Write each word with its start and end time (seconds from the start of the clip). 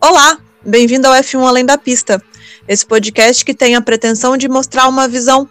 Olá, 0.00 0.38
bem-vindo 0.64 1.06
ao 1.06 1.14
F1 1.14 1.46
Além 1.46 1.64
da 1.64 1.78
Pista, 1.78 2.22
esse 2.68 2.84
podcast 2.84 3.42
que 3.42 3.54
tem 3.54 3.74
a 3.74 3.80
pretensão 3.80 4.36
de 4.36 4.46
mostrar 4.46 4.88
uma 4.88 5.08
visão 5.08 5.48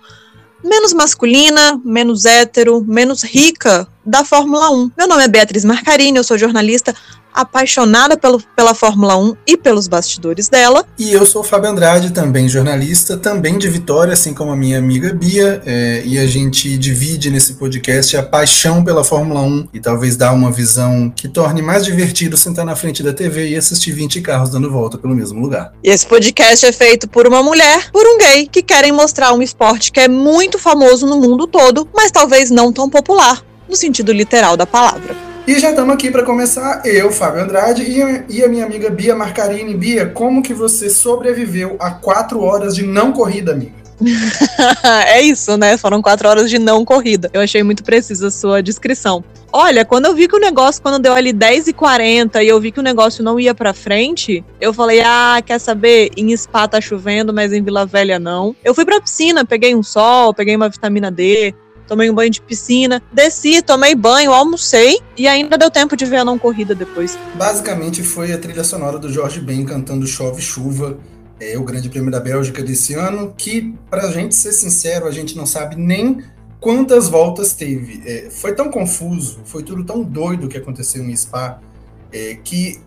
menos 0.63 0.93
masculina, 0.93 1.81
menos 1.83 2.25
hétero, 2.25 2.83
menos 2.87 3.23
rica 3.23 3.87
da 4.05 4.23
Fórmula 4.23 4.69
1. 4.69 4.91
Meu 4.95 5.07
nome 5.07 5.23
é 5.23 5.27
Beatriz 5.27 5.65
Marcarini, 5.65 6.17
eu 6.17 6.23
sou 6.23 6.37
jornalista 6.37 6.95
apaixonada 7.35 8.17
pelo, 8.17 8.41
pela 8.55 8.73
Fórmula 8.73 9.17
1 9.17 9.35
e 9.45 9.57
pelos 9.57 9.87
bastidores 9.87 10.47
dela. 10.47 10.85
E 10.97 11.11
eu 11.11 11.25
sou 11.25 11.41
o 11.41 11.43
Fábio 11.43 11.69
Andrade, 11.69 12.11
também 12.11 12.47
jornalista, 12.47 13.17
também 13.17 13.57
de 13.57 13.67
Vitória, 13.67 14.13
assim 14.13 14.33
como 14.33 14.51
a 14.51 14.55
minha 14.55 14.79
amiga 14.79 15.13
Bia, 15.13 15.61
é, 15.65 16.01
e 16.05 16.17
a 16.17 16.25
gente 16.25 16.77
divide 16.77 17.29
nesse 17.29 17.55
podcast 17.55 18.15
a 18.15 18.23
paixão 18.23 18.83
pela 18.83 19.03
Fórmula 19.03 19.41
1 19.41 19.67
e 19.73 19.79
talvez 19.79 20.15
dar 20.15 20.31
uma 20.31 20.51
visão 20.51 21.11
que 21.13 21.27
torne 21.27 21.61
mais 21.61 21.83
divertido 21.83 22.37
sentar 22.37 22.65
na 22.65 22.75
frente 22.75 23.03
da 23.03 23.11
TV 23.11 23.49
e 23.49 23.55
assistir 23.55 23.91
20 23.91 24.21
carros 24.21 24.49
dando 24.49 24.71
volta 24.71 24.97
pelo 24.97 25.13
mesmo 25.13 25.41
lugar. 25.41 25.73
E 25.83 25.89
esse 25.89 26.05
podcast 26.05 26.65
é 26.65 26.71
feito 26.71 27.07
por 27.07 27.27
uma 27.27 27.43
mulher, 27.43 27.91
por 27.91 28.05
um 28.05 28.17
gay, 28.17 28.47
que 28.47 28.63
querem 28.63 28.91
mostrar 28.91 29.33
um 29.33 29.41
esporte 29.41 29.91
que 29.91 29.99
é 29.99 30.07
muito 30.07 30.57
famoso 30.57 31.05
no 31.05 31.19
mundo 31.19 31.47
todo, 31.47 31.87
mas 31.93 32.11
talvez 32.11 32.49
não 32.49 32.71
tão 32.71 32.89
popular, 32.89 33.43
no 33.67 33.75
sentido 33.75 34.13
literal 34.13 34.55
da 34.55 34.65
palavra. 34.65 35.34
E 35.47 35.59
já 35.59 35.69
estamos 35.69 35.93
aqui 35.93 36.09
para 36.09 36.23
começar, 36.23 36.81
eu, 36.83 37.11
Fábio 37.11 37.43
Andrade, 37.43 37.83
e, 37.83 38.43
a 38.43 38.47
minha 38.47 38.65
amiga 38.65 38.89
Bia 38.89 39.15
Marcarini. 39.15 39.75
Bia, 39.75 40.07
como 40.07 40.41
que 40.41 40.55
você 40.55 40.89
sobreviveu 40.89 41.75
a 41.79 41.91
quatro 41.91 42.41
horas 42.41 42.75
de 42.75 42.83
não 42.83 43.13
corrida, 43.13 43.51
amiga? 43.51 43.73
é 45.07 45.21
isso, 45.21 45.55
né? 45.55 45.77
Foram 45.77 46.01
quatro 46.01 46.27
horas 46.27 46.49
de 46.49 46.57
não 46.57 46.83
corrida. 46.83 47.29
Eu 47.31 47.41
achei 47.41 47.61
muito 47.61 47.83
precisa 47.83 48.29
a 48.29 48.31
sua 48.31 48.61
descrição. 48.61 49.23
Olha, 49.53 49.85
quando 49.85 50.07
eu 50.07 50.15
vi 50.15 50.27
que 50.27 50.35
o 50.35 50.39
negócio, 50.39 50.81
quando 50.81 50.97
deu 50.97 51.13
ali 51.13 51.31
10 51.31 51.67
e 51.67 51.73
40 51.73 52.41
e 52.41 52.47
eu 52.47 52.59
vi 52.59 52.71
que 52.71 52.79
o 52.79 52.83
negócio 52.83 53.23
não 53.23 53.39
ia 53.39 53.53
pra 53.53 53.71
frente, 53.71 54.43
eu 54.59 54.73
falei, 54.73 55.01
ah, 55.05 55.41
quer 55.45 55.59
saber? 55.59 56.09
Em 56.17 56.35
Spa 56.35 56.67
tá 56.67 56.81
chovendo, 56.81 57.31
mas 57.31 57.53
em 57.53 57.61
Vila 57.61 57.85
Velha 57.85 58.17
não. 58.17 58.55
Eu 58.63 58.73
fui 58.73 58.83
pra 58.83 58.99
piscina, 58.99 59.45
peguei 59.45 59.75
um 59.75 59.83
sol, 59.83 60.33
peguei 60.33 60.55
uma 60.55 60.69
vitamina 60.69 61.11
D, 61.11 61.53
tomei 61.87 62.09
um 62.09 62.13
banho 62.13 62.29
de 62.29 62.41
piscina, 62.41 63.01
desci, 63.11 63.61
tomei 63.61 63.95
banho, 63.95 64.31
almocei 64.31 64.99
e 65.17 65.27
ainda 65.27 65.57
deu 65.57 65.69
tempo 65.69 65.95
de 65.95 66.05
ver 66.05 66.17
a 66.17 66.25
não 66.25 66.37
corrida 66.37 66.73
depois. 66.75 67.17
Basicamente 67.35 68.03
foi 68.03 68.33
a 68.33 68.37
trilha 68.37 68.63
sonora 68.63 68.97
do 68.99 69.11
Jorge 69.11 69.39
Ben 69.39 69.65
cantando 69.65 70.05
Chove 70.07 70.41
Chuva, 70.41 70.97
é 71.39 71.57
o 71.57 71.63
Grande 71.63 71.89
Prêmio 71.89 72.11
da 72.11 72.19
Bélgica 72.19 72.63
desse 72.63 72.93
ano, 72.93 73.33
que, 73.37 73.73
pra 73.89 74.09
gente 74.09 74.35
ser 74.35 74.53
sincero, 74.53 75.05
a 75.05 75.11
gente 75.11 75.35
não 75.35 75.45
sabe 75.45 75.75
nem 75.75 76.23
quantas 76.59 77.09
voltas 77.09 77.53
teve. 77.53 78.01
É, 78.05 78.29
foi 78.29 78.53
tão 78.53 78.71
confuso, 78.71 79.39
foi 79.45 79.61
tudo 79.61 79.83
tão 79.83 80.01
doido 80.01 80.47
que 80.47 80.57
aconteceu 80.57 81.03
em 81.03 81.15
Spa, 81.15 81.59
é, 82.11 82.35
que 82.43 82.79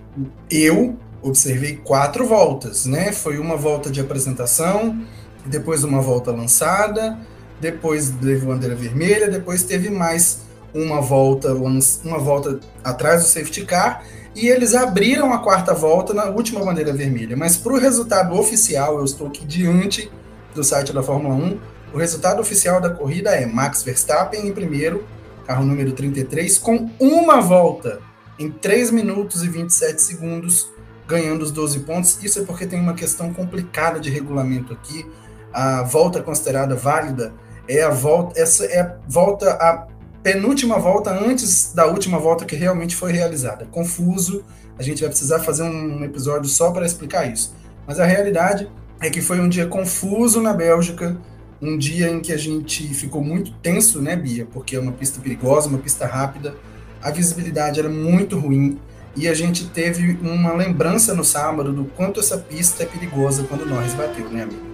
eu 0.51 0.97
observei 1.23 1.77
quatro 1.77 2.27
voltas, 2.27 2.87
né? 2.87 3.13
Foi 3.13 3.39
uma 3.39 3.57
volta 3.57 3.91
de 3.91 4.01
apresentação, 4.01 5.01
depois 5.45 5.85
uma 5.85 6.01
volta 6.01 6.31
lançada, 6.31 7.19
depois 7.61 8.11
teve 8.11 8.47
bandeira 8.47 8.75
vermelha, 8.75 9.29
depois 9.29 9.63
teve 9.63 9.91
mais 9.91 10.43
uma 10.75 11.01
volta, 11.01 11.55
uma 11.55 12.19
volta 12.19 12.61
atrás 12.85 13.23
do 13.23 13.29
safety 13.29 13.65
car, 13.65 14.05
e 14.35 14.49
eles 14.49 14.75
abriram 14.75 15.33
a 15.33 15.39
quarta 15.39 15.75
volta 15.75 16.15
na 16.15 16.27
última 16.27 16.65
bandeira 16.65 16.93
vermelha. 16.93 17.37
Mas 17.37 17.57
para 17.57 17.73
o 17.73 17.79
resultado 17.79 18.39
oficial, 18.39 18.99
eu 18.99 19.05
estou 19.05 19.27
aqui 19.27 19.45
diante 19.45 20.11
do 20.55 20.63
site 20.63 20.93
da 20.93 21.03
Fórmula 21.03 21.35
1, 21.35 21.59
o 21.93 21.99
resultado 21.99 22.41
oficial 22.41 22.81
da 22.81 22.91
corrida 22.91 23.31
é 23.31 23.47
Max 23.47 23.83
Verstappen 23.83 24.47
em 24.47 24.53
primeiro, 24.53 25.05
carro 25.47 25.65
número 25.65 25.93
33, 25.93 26.59
com 26.59 26.91
uma 27.01 27.41
volta 27.41 28.01
em 28.39 28.51
3 28.51 28.91
minutos 28.91 29.43
e 29.43 29.49
27 29.49 30.01
segundos, 30.01 30.69
ganhando 31.07 31.43
os 31.43 31.51
12 31.51 31.81
pontos. 31.81 32.23
Isso 32.23 32.41
é 32.41 32.45
porque 32.45 32.67
tem 32.67 32.79
uma 32.79 32.93
questão 32.93 33.33
complicada 33.33 33.99
de 33.99 34.11
regulamento 34.11 34.75
aqui. 34.75 35.07
A 35.53 35.83
volta 35.83 36.23
considerada 36.23 36.77
válida 36.77 37.33
é 37.69 37.83
a 37.83 37.91
volta, 37.91 38.41
essa 38.41 38.65
é 38.65 38.81
a 38.81 38.97
volta, 39.07 39.51
a 39.53 39.87
penúltima 40.23 40.79
volta 40.79 41.11
antes 41.11 41.73
da 41.75 41.87
última 41.87 42.19
volta 42.19 42.45
que 42.45 42.57
realmente 42.57 42.97
foi 42.97 43.13
realizada. 43.13 43.67
Confuso, 43.67 44.43
a 44.79 44.83
gente 44.83 45.01
vai 45.01 45.09
precisar 45.09 45.41
fazer 45.41 45.65
um 45.65 46.05
episódio 46.05 46.49
só 46.49 46.71
para 46.71 46.87
explicar 46.87 47.31
isso. 47.31 47.55
Mas 47.87 48.01
a 48.01 48.05
realidade 48.05 48.69
é 49.01 49.11
que 49.11 49.21
foi 49.21 49.41
um 49.41 49.49
dia 49.49 49.67
confuso 49.67 50.41
na 50.41 50.53
Bélgica, 50.53 51.17
um 51.61 51.77
dia 51.77 52.09
em 52.09 52.21
que 52.21 52.33
a 52.33 52.37
gente 52.37 52.87
ficou 52.95 53.23
muito 53.23 53.53
tenso, 53.55 54.01
né, 54.01 54.17
Bia? 54.17 54.47
Porque 54.47 54.77
é 54.77 54.81
uma 54.81 54.93
pista 54.93 55.21
perigosa, 55.21 55.69
uma 55.69 55.79
pista 55.79 56.07
rápida, 56.07 56.55
a 57.03 57.11
visibilidade 57.11 57.79
era 57.79 57.89
muito 57.89 58.39
ruim 58.39 58.79
e 59.17 59.27
a 59.27 59.35
gente 59.35 59.69
teve 59.69 60.19
uma 60.23 60.53
lembrança 60.53 61.15
no 61.15 61.25
sábado 61.25 61.73
do 61.73 61.85
quanto 61.85 62.21
essa 62.21 62.39
pista 62.39 62.83
é 62.83 62.87
perigosa 62.87 63.45
quando 63.45 63.67
nós 63.67 63.95
bateu, 63.95 64.29
né, 64.31 64.43
amigo? 64.43 64.68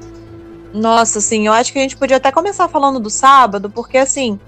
Nossa, 0.75 1.21
assim, 1.21 1.47
eu 1.47 1.53
acho 1.53 1.73
que 1.73 1.79
a 1.79 1.83
gente 1.83 1.97
podia 1.97 2.17
até 2.17 2.33
começar 2.33 2.67
falando 2.67 2.99
do 2.99 3.09
sábado, 3.09 3.71
porque 3.71 3.97
assim, 3.97 4.41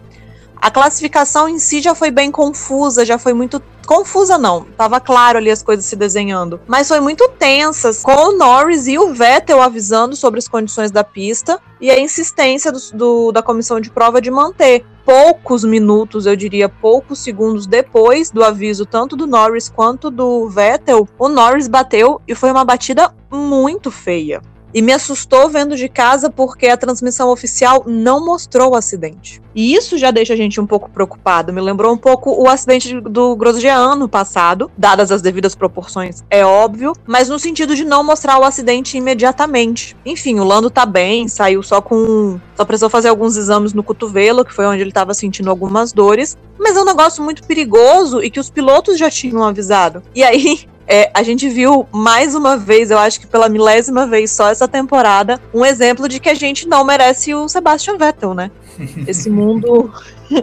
a 0.57 0.73
classificação 0.73 1.49
em 1.49 1.61
si 1.61 1.81
já 1.81 1.95
foi 1.95 2.11
bem 2.11 2.33
confusa, 2.33 3.05
já 3.05 3.17
foi 3.17 3.33
muito 3.33 3.63
confusa 3.87 4.37
não, 4.37 4.65
tava 4.77 4.99
claro 4.99 5.39
ali 5.39 5.49
as 5.49 5.63
coisas 5.63 5.87
se 5.87 5.95
desenhando, 5.95 6.61
mas 6.67 6.89
foi 6.89 6.99
muito 6.99 7.29
tensas, 7.39 8.03
com 8.03 8.11
o 8.11 8.37
Norris 8.37 8.89
e 8.89 8.99
o 8.99 9.15
Vettel 9.15 9.63
avisando 9.63 10.17
sobre 10.17 10.41
as 10.41 10.49
condições 10.49 10.91
da 10.91 11.05
pista 11.05 11.61
e 11.81 11.89
a 11.89 12.01
insistência 12.01 12.73
do, 12.73 12.81
do, 12.93 13.31
da 13.31 13.41
comissão 13.41 13.81
de 13.81 13.89
prova 13.89 14.21
de 14.21 14.29
manter. 14.29 14.85
Poucos 15.05 15.63
minutos, 15.63 16.27
eu 16.27 16.35
diria 16.35 16.69
poucos 16.69 17.21
segundos 17.21 17.69
depois 17.69 18.33
do 18.33 18.43
aviso 18.43 18.85
tanto 18.85 19.15
do 19.15 19.29
Norris 19.29 19.69
quanto 19.69 20.11
do 20.11 20.49
Vettel, 20.49 21.09
o 21.17 21.29
Norris 21.29 21.69
bateu 21.69 22.21
e 22.27 22.35
foi 22.35 22.51
uma 22.51 22.65
batida 22.65 23.15
muito 23.31 23.93
feia. 23.93 24.43
E 24.77 24.83
me 24.83 24.93
assustou 24.93 25.49
vendo 25.49 25.75
de 25.75 25.89
casa 25.89 26.29
porque 26.29 26.67
a 26.67 26.77
transmissão 26.77 27.31
oficial 27.31 27.83
não 27.87 28.23
mostrou 28.23 28.73
o 28.73 28.75
acidente. 28.75 29.41
E 29.55 29.75
isso 29.75 29.97
já 29.97 30.11
deixa 30.11 30.35
a 30.35 30.37
gente 30.37 30.61
um 30.61 30.67
pouco 30.67 30.91
preocupado. 30.91 31.51
Me 31.51 31.63
lembrou 31.63 31.95
um 31.95 31.97
pouco 31.97 32.31
o 32.31 32.47
acidente 32.47 33.01
do 33.01 33.35
Grosjean 33.35 33.79
ano 33.79 34.07
passado, 34.07 34.71
dadas 34.77 35.11
as 35.11 35.23
devidas 35.23 35.55
proporções, 35.55 36.23
é 36.29 36.45
óbvio, 36.45 36.93
mas 37.07 37.31
no 37.31 37.39
sentido 37.39 37.75
de 37.75 37.87
não 37.87 38.05
mostrar 38.05 38.39
o 38.39 38.45
acidente 38.45 38.99
imediatamente. 38.99 39.97
Enfim, 40.05 40.39
o 40.41 40.45
Lando 40.45 40.69
tá 40.69 40.85
bem, 40.85 41.27
saiu 41.27 41.63
só 41.63 41.81
com. 41.81 42.39
Só 42.55 42.67
precisou 42.67 42.91
fazer 42.91 43.09
alguns 43.09 43.35
exames 43.39 43.73
no 43.73 43.83
cotovelo, 43.83 44.45
que 44.45 44.53
foi 44.53 44.67
onde 44.67 44.83
ele 44.83 44.91
estava 44.91 45.15
sentindo 45.15 45.49
algumas 45.49 45.91
dores. 45.91 46.37
Mas 46.59 46.77
é 46.77 46.83
um 46.83 46.85
negócio 46.85 47.25
muito 47.25 47.45
perigoso 47.45 48.23
e 48.23 48.29
que 48.29 48.41
os 48.41 48.51
pilotos 48.51 48.99
já 48.99 49.09
tinham 49.09 49.43
avisado. 49.43 50.03
E 50.15 50.23
aí, 50.23 50.69
é, 50.87 51.11
a 51.13 51.23
gente 51.23 51.49
viu 51.49 51.89
mais 51.93 52.35
uma 52.35 52.57
vez, 52.57 52.91
eu 52.91 52.99
acho 52.99 53.21
que 53.21 53.27
pela 53.27 53.49
milésima 53.49 54.07
vez 54.07 54.31
só 54.31 54.51
essa 54.51 54.69
temporada, 54.69 55.41
um 55.53 55.65
exemplo 55.65 56.09
de 56.09 56.21
que 56.21 56.29
a 56.29 56.35
gente 56.35 56.69
não 56.69 56.85
merece 56.85 57.35
o 57.35 57.49
Sebastian 57.49 57.97
Vettel, 57.97 58.35
né? 58.35 58.51
Esse 59.07 59.29
mundo. 59.29 59.93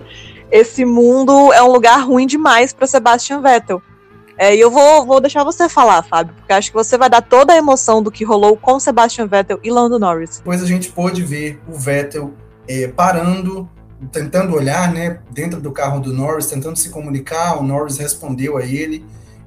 esse 0.51 0.85
mundo 0.85 1.51
é 1.51 1.63
um 1.63 1.71
lugar 1.71 2.05
ruim 2.05 2.27
demais 2.27 2.73
para 2.73 2.85
Sebastian 2.85 3.41
Vettel. 3.41 3.81
É, 4.37 4.55
e 4.55 4.59
eu 4.59 4.69
vou, 4.69 5.05
vou 5.05 5.19
deixar 5.19 5.43
você 5.43 5.67
falar, 5.67 6.03
Fábio, 6.03 6.35
porque 6.35 6.53
acho 6.53 6.69
que 6.69 6.75
você 6.75 6.97
vai 6.97 7.09
dar 7.09 7.21
toda 7.21 7.53
a 7.53 7.57
emoção 7.57 8.03
do 8.03 8.11
que 8.11 8.23
rolou 8.23 8.55
com 8.57 8.79
Sebastian 8.79 9.27
Vettel 9.27 9.59
e 9.63 9.71
Lando 9.71 9.97
Norris. 9.97 10.41
Pois 10.43 10.61
a 10.61 10.65
gente 10.65 10.91
pôde 10.91 11.23
ver 11.23 11.59
o 11.67 11.73
Vettel 11.73 12.33
é, 12.67 12.87
parando, 12.87 13.67
tentando 14.11 14.55
olhar 14.55 14.91
né, 14.91 15.19
dentro 15.31 15.59
do 15.59 15.71
carro 15.71 15.99
do 15.99 16.13
Norris, 16.13 16.47
tentando 16.47 16.75
se 16.75 16.89
comunicar. 16.89 17.59
O 17.59 17.63
Norris 17.63 17.97
respondeu 17.97 18.57
a 18.57 18.63
ele. 18.63 19.03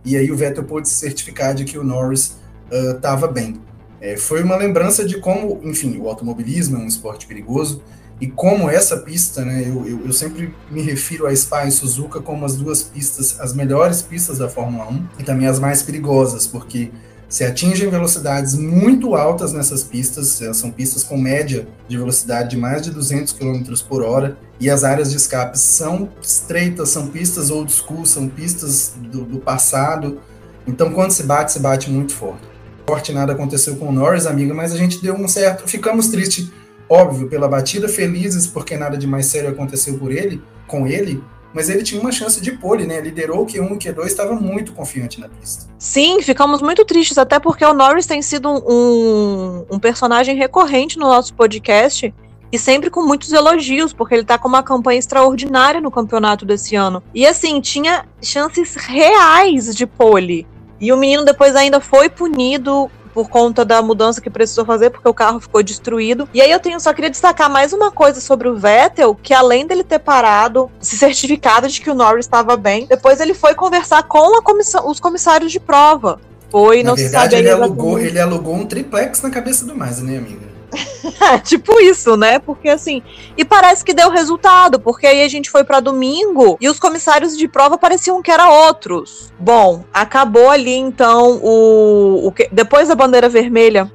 E 0.06 0.16
aí 0.16 0.30
o 0.30 0.36
Vettel 0.36 0.64
pôde 0.64 0.88
certificar 0.88 1.54
de 1.54 1.64
que 1.64 1.76
o 1.76 1.84
Norris 1.84 2.38
estava 2.70 3.26
uh, 3.26 3.32
bem. 3.32 3.60
É, 4.00 4.16
foi 4.16 4.42
uma 4.42 4.56
lembrança 4.56 5.04
de 5.04 5.18
como, 5.18 5.60
enfim, 5.64 5.98
o 5.98 6.08
automobilismo 6.08 6.76
é 6.76 6.80
um 6.80 6.86
esporte 6.86 7.26
perigoso 7.26 7.82
e 8.20 8.26
como 8.26 8.70
essa 8.70 8.96
pista, 8.98 9.44
né, 9.44 9.62
eu, 9.66 9.86
eu, 9.86 10.06
eu, 10.06 10.12
sempre 10.12 10.54
me 10.70 10.80
refiro 10.80 11.26
a 11.26 11.36
Spa 11.36 11.66
e 11.66 11.70
Suzuka 11.70 12.20
como 12.20 12.46
as 12.46 12.56
duas 12.56 12.82
pistas, 12.82 13.38
as 13.40 13.52
melhores 13.52 14.00
pistas 14.00 14.38
da 14.38 14.48
Fórmula 14.48 14.88
1 14.88 15.08
e 15.18 15.22
também 15.22 15.46
as 15.46 15.58
mais 15.58 15.82
perigosas, 15.82 16.46
porque 16.46 16.90
se 17.28 17.44
atingem 17.44 17.90
velocidades 17.90 18.54
muito 18.54 19.14
altas 19.14 19.52
nessas 19.52 19.82
pistas, 19.82 20.40
são 20.54 20.70
pistas 20.70 21.02
com 21.02 21.16
média 21.16 21.66
de 21.88 21.96
velocidade 21.96 22.50
de 22.50 22.56
mais 22.56 22.82
de 22.82 22.90
200 22.90 23.32
km 23.32 23.62
por 23.88 24.02
hora, 24.02 24.36
e 24.60 24.70
as 24.70 24.84
áreas 24.84 25.10
de 25.10 25.16
escape 25.16 25.58
são 25.58 26.08
estreitas, 26.22 26.88
são 26.88 27.08
pistas 27.08 27.50
old 27.50 27.70
school, 27.72 28.06
são 28.06 28.28
pistas 28.28 28.94
do, 28.96 29.22
do 29.24 29.38
passado. 29.38 30.20
Então, 30.66 30.92
quando 30.92 31.10
se 31.10 31.24
bate, 31.24 31.52
se 31.52 31.58
bate 31.58 31.90
muito 31.90 32.14
forte. 32.14 32.46
Forte 32.86 33.12
nada 33.12 33.32
aconteceu 33.32 33.76
com 33.76 33.88
o 33.88 33.92
Norris, 33.92 34.26
amiga, 34.26 34.54
mas 34.54 34.72
a 34.72 34.76
gente 34.76 35.02
deu 35.02 35.14
um 35.14 35.26
certo. 35.26 35.68
Ficamos 35.68 36.06
tristes, 36.06 36.50
óbvio, 36.88 37.28
pela 37.28 37.48
batida, 37.48 37.88
felizes 37.88 38.46
porque 38.46 38.76
nada 38.76 38.96
de 38.96 39.06
mais 39.06 39.26
sério 39.26 39.50
aconteceu 39.50 39.98
por 39.98 40.12
ele, 40.12 40.40
com 40.66 40.86
ele, 40.86 41.22
mas 41.56 41.70
ele 41.70 41.82
tinha 41.82 41.98
uma 41.98 42.12
chance 42.12 42.38
de 42.38 42.52
pole, 42.52 42.86
né? 42.86 43.00
Liderou 43.00 43.42
o 43.42 43.46
Q1 43.46 43.72
e 43.72 43.78
Q2, 43.78 44.04
estava 44.04 44.34
muito 44.34 44.74
confiante 44.74 45.18
na 45.18 45.26
pista. 45.26 45.64
Sim, 45.78 46.20
ficamos 46.20 46.60
muito 46.60 46.84
tristes, 46.84 47.16
até 47.16 47.40
porque 47.40 47.64
o 47.64 47.72
Norris 47.72 48.04
tem 48.04 48.20
sido 48.20 48.50
um, 48.50 49.64
um 49.70 49.78
personagem 49.78 50.36
recorrente 50.36 50.98
no 50.98 51.06
nosso 51.06 51.32
podcast 51.32 52.12
e 52.52 52.58
sempre 52.58 52.90
com 52.90 53.06
muitos 53.06 53.32
elogios, 53.32 53.94
porque 53.94 54.14
ele 54.14 54.24
tá 54.24 54.36
com 54.36 54.48
uma 54.48 54.62
campanha 54.62 54.98
extraordinária 54.98 55.80
no 55.80 55.90
campeonato 55.90 56.44
desse 56.44 56.76
ano. 56.76 57.02
E 57.14 57.26
assim, 57.26 57.58
tinha 57.62 58.04
chances 58.20 58.74
reais 58.74 59.74
de 59.74 59.86
pole. 59.86 60.46
E 60.80 60.92
o 60.92 60.96
menino 60.96 61.24
depois 61.24 61.56
ainda 61.56 61.80
foi 61.80 62.08
punido 62.08 62.90
por 63.16 63.30
conta 63.30 63.64
da 63.64 63.80
mudança 63.80 64.20
que 64.20 64.28
precisou 64.28 64.66
fazer, 64.66 64.90
porque 64.90 65.08
o 65.08 65.14
carro 65.14 65.40
ficou 65.40 65.62
destruído. 65.62 66.28
E 66.34 66.42
aí 66.42 66.50
eu 66.50 66.60
tenho 66.60 66.78
só 66.78 66.92
queria 66.92 67.08
destacar 67.08 67.48
mais 67.48 67.72
uma 67.72 67.90
coisa 67.90 68.20
sobre 68.20 68.46
o 68.46 68.54
Vettel, 68.54 69.14
que 69.14 69.32
além 69.32 69.66
dele 69.66 69.82
ter 69.82 69.98
parado, 69.98 70.70
se 70.78 70.98
certificado 70.98 71.66
de 71.66 71.80
que 71.80 71.90
o 71.90 71.94
Norris 71.94 72.26
estava 72.26 72.58
bem, 72.58 72.86
depois 72.86 73.18
ele 73.18 73.32
foi 73.32 73.54
conversar 73.54 74.02
com 74.02 74.42
comissão, 74.42 74.86
os 74.86 75.00
comissários 75.00 75.50
de 75.50 75.58
prova. 75.58 76.20
Foi, 76.50 76.82
Na 76.82 76.90
não 76.90 76.96
verdade, 76.96 77.24
se 77.24 77.30
sabe 77.30 77.36
ele 77.36 77.50
alugou, 77.50 77.98
ele 77.98 78.20
alugou 78.20 78.54
um 78.54 78.66
triplex 78.66 79.22
na 79.22 79.30
cabeça 79.30 79.64
do 79.64 79.74
mais, 79.74 80.00
né, 80.02 80.18
amiga? 80.18 80.45
tipo 81.44 81.80
isso, 81.80 82.16
né? 82.16 82.38
Porque 82.38 82.68
assim. 82.68 83.02
E 83.36 83.44
parece 83.44 83.84
que 83.84 83.94
deu 83.94 84.10
resultado, 84.10 84.78
porque 84.80 85.06
aí 85.06 85.22
a 85.22 85.28
gente 85.28 85.50
foi 85.50 85.64
para 85.64 85.80
domingo 85.80 86.56
e 86.60 86.68
os 86.68 86.78
comissários 86.78 87.36
de 87.36 87.48
prova 87.48 87.78
pareciam 87.78 88.22
que 88.22 88.30
eram 88.30 88.50
outros. 88.50 89.32
Bom, 89.38 89.84
acabou 89.92 90.50
ali 90.50 90.74
então 90.74 91.40
o. 91.42 92.26
o 92.26 92.32
que, 92.32 92.48
depois 92.50 92.88
da 92.88 92.94
bandeira 92.94 93.28
vermelha, 93.28 93.90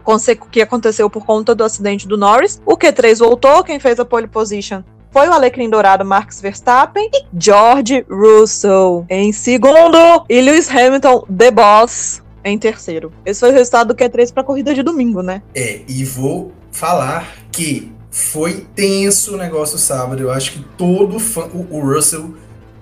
que 0.51 0.61
aconteceu 0.61 1.09
por 1.09 1.25
conta 1.25 1.55
do 1.55 1.63
acidente 1.63 2.07
do 2.07 2.17
Norris, 2.17 2.61
o 2.65 2.77
Q3 2.77 3.19
voltou, 3.19 3.63
quem 3.63 3.79
fez 3.79 3.99
a 3.99 4.05
pole 4.05 4.27
position 4.27 4.83
foi 5.11 5.27
o 5.27 5.33
Alecrim 5.33 5.69
Dourado 5.69 6.05
Max 6.05 6.39
Verstappen 6.39 7.09
e 7.13 7.25
George 7.37 8.05
Russell 8.09 9.05
em 9.09 9.33
segundo 9.33 10.25
e 10.29 10.39
Lewis 10.39 10.73
Hamilton, 10.73 11.25
The 11.37 11.51
Boss, 11.51 12.21
em 12.43 12.57
terceiro. 12.57 13.11
Esse 13.25 13.41
foi 13.41 13.49
o 13.49 13.53
resultado 13.53 13.89
do 13.89 13.95
Q3 13.95 14.31
para 14.33 14.41
a 14.41 14.45
corrida 14.45 14.73
de 14.73 14.81
domingo, 14.81 15.21
né? 15.21 15.41
É, 15.53 15.81
e 15.87 16.03
vou 16.05 16.51
falar 16.71 17.27
que 17.51 17.91
foi 18.09 18.65
tenso 18.75 19.35
o 19.35 19.37
negócio 19.37 19.77
sábado. 19.77 20.21
Eu 20.21 20.31
acho 20.31 20.53
que 20.53 20.65
todo 20.77 21.19
fã, 21.19 21.45
o, 21.53 21.67
o 21.77 21.93
Russell 21.93 22.35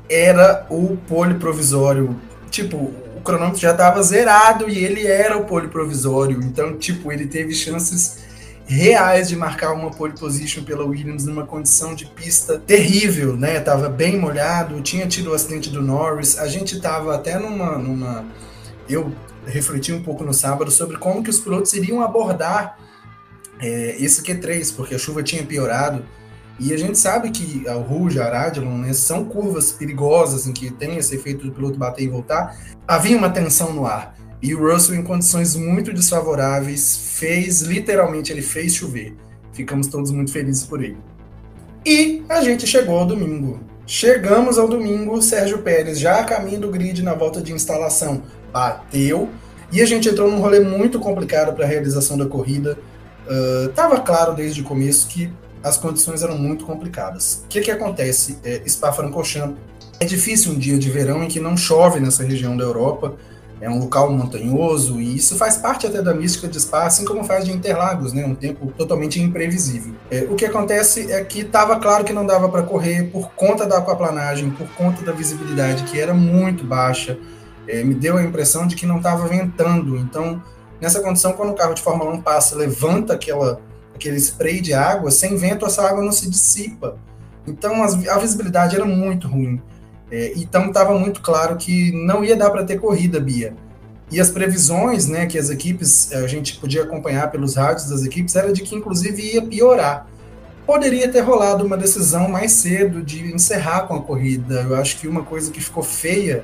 era 0.09 0.65
o 0.69 0.97
pole 1.07 1.35
provisório. 1.35 2.19
Tipo, 2.49 2.77
o 2.77 3.21
cronômetro 3.23 3.59
já 3.59 3.71
estava 3.71 4.01
zerado 4.01 4.69
e 4.69 4.83
ele 4.83 5.05
era 5.05 5.37
o 5.37 5.45
pole 5.45 5.67
provisório. 5.67 6.41
Então, 6.41 6.77
tipo, 6.77 7.11
ele 7.11 7.27
teve 7.27 7.53
chances 7.53 8.19
reais 8.65 9.29
de 9.29 9.35
marcar 9.35 9.73
uma 9.73 9.89
pole 9.89 10.13
position 10.13 10.63
pela 10.63 10.85
Williams 10.85 11.25
numa 11.25 11.45
condição 11.45 11.95
de 11.95 12.05
pista 12.05 12.59
terrível, 12.59 13.35
né? 13.35 13.59
Tava 13.59 13.89
bem 13.89 14.17
molhado, 14.17 14.79
tinha 14.81 15.07
tido 15.07 15.31
o 15.31 15.33
acidente 15.33 15.69
do 15.69 15.81
Norris. 15.81 16.37
A 16.37 16.47
gente 16.47 16.79
tava 16.79 17.15
até 17.15 17.37
numa, 17.37 17.77
numa 17.77 18.25
eu 18.87 19.11
refleti 19.45 19.91
um 19.91 20.03
pouco 20.03 20.23
no 20.23 20.33
sábado 20.33 20.69
sobre 20.69 20.97
como 20.97 21.23
que 21.23 21.29
os 21.29 21.39
pilotos 21.39 21.73
iriam 21.73 22.01
abordar 22.01 22.77
é, 23.59 23.95
esse 23.99 24.21
Q3, 24.23 24.75
porque 24.75 24.95
a 24.95 24.97
chuva 24.97 25.21
tinha 25.23 25.43
piorado. 25.43 26.05
E 26.59 26.73
a 26.73 26.77
gente 26.77 26.97
sabe 26.97 27.31
que 27.31 27.67
a 27.67 27.73
Rouge, 27.75 28.19
a 28.19 28.29
Radilon, 28.29 28.77
né, 28.79 28.91
são 28.91 29.23
curvas 29.23 29.71
perigosas 29.71 30.45
em 30.45 30.51
que 30.51 30.69
tem 30.69 30.97
esse 30.97 31.15
efeito 31.15 31.45
do 31.45 31.53
piloto 31.53 31.79
bater 31.79 32.03
e 32.03 32.07
voltar. 32.09 32.57
Havia 32.87 33.17
uma 33.17 33.29
tensão 33.29 33.73
no 33.73 33.85
ar. 33.85 34.15
E 34.41 34.53
o 34.53 34.71
Russell, 34.71 34.95
em 34.95 35.03
condições 35.03 35.55
muito 35.55 35.93
desfavoráveis, 35.93 37.15
fez, 37.17 37.61
literalmente, 37.61 38.31
ele 38.31 38.41
fez 38.41 38.73
chover. 38.73 39.15
Ficamos 39.53 39.87
todos 39.87 40.11
muito 40.11 40.31
felizes 40.31 40.63
por 40.63 40.83
ele. 40.83 40.97
E 41.85 42.23
a 42.29 42.41
gente 42.41 42.67
chegou 42.67 42.99
ao 42.99 43.05
domingo. 43.05 43.59
Chegamos 43.85 44.57
ao 44.57 44.67
domingo, 44.67 45.21
Sérgio 45.21 45.59
Pérez 45.59 45.99
já 45.99 46.19
a 46.19 46.23
caminho 46.23 46.61
do 46.61 46.69
grid 46.69 47.01
na 47.01 47.13
volta 47.13 47.41
de 47.41 47.51
instalação 47.51 48.21
bateu. 48.51 49.29
E 49.71 49.81
a 49.81 49.85
gente 49.85 50.09
entrou 50.09 50.29
num 50.29 50.39
rolê 50.39 50.59
muito 50.59 50.99
complicado 50.99 51.53
para 51.55 51.65
a 51.65 51.67
realização 51.67 52.17
da 52.17 52.25
corrida. 52.25 52.77
Estava 53.67 53.95
uh, 53.95 54.03
claro 54.03 54.33
desde 54.33 54.61
o 54.61 54.63
começo 54.63 55.07
que 55.07 55.31
as 55.63 55.77
condições 55.77 56.23
eram 56.23 56.37
muito 56.37 56.65
complicadas. 56.65 57.43
O 57.45 57.47
que, 57.47 57.61
que 57.61 57.71
acontece? 57.71 58.39
É, 58.43 58.61
Spa-Francorchamps 58.67 59.57
é 59.99 60.05
difícil 60.05 60.53
um 60.53 60.57
dia 60.57 60.77
de 60.77 60.89
verão 60.89 61.23
em 61.23 61.27
que 61.27 61.39
não 61.39 61.57
chove 61.57 61.99
nessa 61.99 62.23
região 62.23 62.55
da 62.55 62.63
Europa. 62.63 63.15
É 63.61 63.69
um 63.69 63.77
local 63.77 64.09
montanhoso 64.09 65.01
e 65.01 65.17
isso 65.17 65.35
faz 65.35 65.57
parte 65.57 65.85
até 65.85 66.01
da 66.01 66.13
mística 66.13 66.47
de 66.47 66.57
Spa, 66.57 66.85
assim 66.85 67.03
como 67.03 67.25
faz 67.25 67.43
de 67.43 67.51
Interlagos, 67.51 68.13
né? 68.13 68.25
Um 68.25 68.33
tempo 68.33 68.71
totalmente 68.77 69.21
imprevisível. 69.21 69.93
É, 70.09 70.25
o 70.29 70.35
que 70.35 70.45
acontece 70.45 71.11
é 71.11 71.21
que 71.25 71.41
estava 71.41 71.75
claro 71.77 72.05
que 72.05 72.13
não 72.13 72.25
dava 72.25 72.47
para 72.47 72.63
correr 72.63 73.11
por 73.11 73.31
conta 73.31 73.65
da 73.65 73.79
aquaplanagem, 73.79 74.49
por 74.51 74.65
conta 74.69 75.03
da 75.03 75.11
visibilidade 75.11 75.83
que 75.83 75.99
era 75.99 76.13
muito 76.13 76.63
baixa. 76.63 77.17
É, 77.67 77.83
me 77.83 77.93
deu 77.93 78.15
a 78.15 78.23
impressão 78.23 78.65
de 78.65 78.77
que 78.77 78.85
não 78.85 78.97
estava 78.97 79.27
ventando. 79.27 79.97
Então, 79.97 80.41
Nessa 80.81 81.01
condição, 81.01 81.33
quando 81.33 81.51
o 81.51 81.55
carro 81.55 81.73
de 81.73 81.81
Fórmula 81.81 82.11
1 82.11 82.21
passa, 82.21 82.55
levanta 82.55 83.13
aquela, 83.13 83.61
aquele 83.93 84.17
spray 84.17 84.61
de 84.61 84.73
água, 84.73 85.11
sem 85.11 85.35
vento 85.35 85.65
essa 85.65 85.83
água 85.83 86.03
não 86.03 86.11
se 86.11 86.29
dissipa. 86.29 86.97
Então 87.45 87.83
as, 87.83 88.07
a 88.07 88.17
visibilidade 88.17 88.75
era 88.75 88.85
muito 88.85 89.27
ruim. 89.27 89.61
É, 90.11 90.33
então 90.35 90.67
estava 90.67 90.97
muito 90.97 91.21
claro 91.21 91.55
que 91.57 91.91
não 91.91 92.23
ia 92.23 92.35
dar 92.35 92.49
para 92.49 92.63
ter 92.63 92.79
corrida, 92.79 93.19
Bia. 93.19 93.53
E 94.11 94.19
as 94.19 94.31
previsões 94.31 95.07
né, 95.07 95.27
que 95.27 95.37
as 95.37 95.49
equipes, 95.49 96.11
a 96.11 96.25
gente 96.27 96.57
podia 96.57 96.83
acompanhar 96.83 97.29
pelos 97.29 97.55
rádios 97.55 97.89
das 97.89 98.03
equipes, 98.03 98.35
era 98.35 98.51
de 98.51 98.63
que 98.63 98.75
inclusive 98.75 99.21
ia 99.21 99.41
piorar. 99.41 100.07
Poderia 100.65 101.11
ter 101.11 101.21
rolado 101.21 101.65
uma 101.65 101.77
decisão 101.77 102.27
mais 102.27 102.53
cedo 102.53 103.03
de 103.03 103.33
encerrar 103.33 103.81
com 103.81 103.95
a 103.95 104.01
corrida. 104.01 104.61
Eu 104.61 104.75
acho 104.75 104.97
que 104.97 105.07
uma 105.07 105.23
coisa 105.23 105.51
que 105.51 105.59
ficou 105.59 105.83
feia 105.83 106.43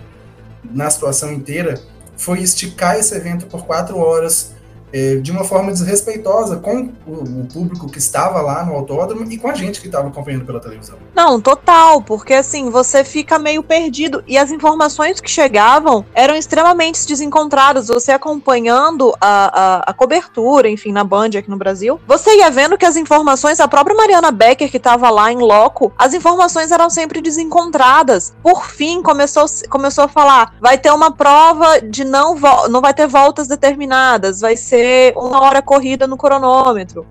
na 0.64 0.90
situação 0.90 1.32
inteira 1.32 1.80
foi 2.18 2.42
esticar 2.42 2.98
esse 2.98 3.16
evento 3.16 3.46
por 3.48 3.66
quatro 3.66 3.98
horas 3.98 4.55
é, 4.96 5.18
de 5.18 5.30
uma 5.30 5.44
forma 5.44 5.74
desrespeitosa 5.74 6.56
com 6.56 6.90
o, 7.06 7.42
o, 7.42 7.48
público 7.54 7.90
que 7.90 7.98
estava 7.98 8.42
lá 8.42 8.64
no 8.64 8.74
autódromo 8.74 9.30
e 9.30 9.38
com 9.38 9.50
a 9.50 9.54
gente 9.54 9.82
que 9.82 9.88
estava 9.88 10.08
acompanhando 10.08 10.46
pela 10.46 10.62
televisão. 10.62 10.96
Não, 11.14 11.42
total, 11.42 12.02
porque 12.02 12.34
assim, 12.34 12.70
você 12.70 13.04
fica 13.04 13.38
meio 13.38 13.62
perdido 13.62 14.24
e 14.26 14.38
as 14.38 14.52
informações 14.52 15.20
que 15.20 15.30
chegavam 15.30 16.06
eram 16.14 16.34
extremamente 16.34 17.06
desencontradas. 17.06 17.90
Você 17.90 18.14
acompanhando 18.14 19.14
a, 19.20 19.82
a, 19.90 19.92
a 19.92 19.94
cobertura, 19.94 20.70
enfim, 20.70 20.94
na 20.94 21.04
Band 21.04 21.32
aqui 21.38 21.50
no 21.50 21.58
Brasil, 21.58 22.00
você 22.08 22.38
ia 22.38 22.50
vendo 22.50 22.78
que 22.78 22.86
as 22.86 22.96
informações, 22.96 23.60
a 23.60 23.68
própria 23.68 23.98
Mariana 23.98 24.32
Becker 24.32 24.72
que 24.72 24.78
estava 24.78 25.10
lá 25.10 25.30
em 25.30 25.40
loco, 25.40 25.92
as 25.98 26.14
informações 26.14 26.72
eram 26.72 26.90
sempre 26.90 27.20
desencontradas. 27.20 28.34
Por 28.42 28.66
fim, 28.66 29.02
começou, 29.02 29.46
começou 29.70 30.06
a 30.06 30.08
falar, 30.08 30.54
vai 30.62 30.78
ter 30.78 30.92
uma 30.92 31.12
prova 31.12 31.82
de 31.82 32.06
não, 32.06 32.36
não 32.70 32.80
vai 32.80 32.94
ter 32.94 33.08
voltas 33.08 33.50
determinadas, 33.50 34.40
vai 34.40 34.56
ser 34.56 34.85
ser 34.86 35.14
uma 35.18 35.42
hora 35.42 35.62
corrida 35.62 36.06
no 36.06 36.16
cronômetro. 36.16 37.08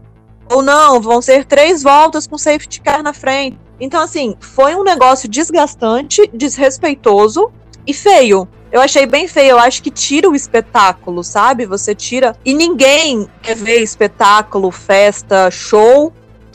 Ou 0.50 0.62
não, 0.62 1.00
vão 1.00 1.20
ser 1.20 1.44
três 1.44 1.82
voltas 1.82 2.26
com 2.26 2.38
safety 2.38 2.80
car 2.80 3.02
na 3.02 3.12
frente. 3.12 3.58
Então, 3.80 4.00
assim, 4.00 4.36
foi 4.38 4.76
um 4.76 4.84
negócio 4.84 5.28
desgastante, 5.28 6.30
desrespeitoso 6.32 7.50
e 7.84 7.92
feio. 7.92 8.46
Eu 8.70 8.80
achei 8.80 9.06
bem 9.06 9.26
feio, 9.26 9.50
eu 9.50 9.58
acho 9.58 9.82
que 9.82 9.90
tira 9.90 10.28
o 10.28 10.36
espetáculo, 10.36 11.24
sabe? 11.24 11.66
Você 11.66 11.94
tira. 11.94 12.36
E 12.44 12.54
ninguém 12.54 13.28
quer 13.42 13.56
ver 13.56 13.80
espetáculo, 13.80 14.70
festa, 14.70 15.50
show 15.50 16.12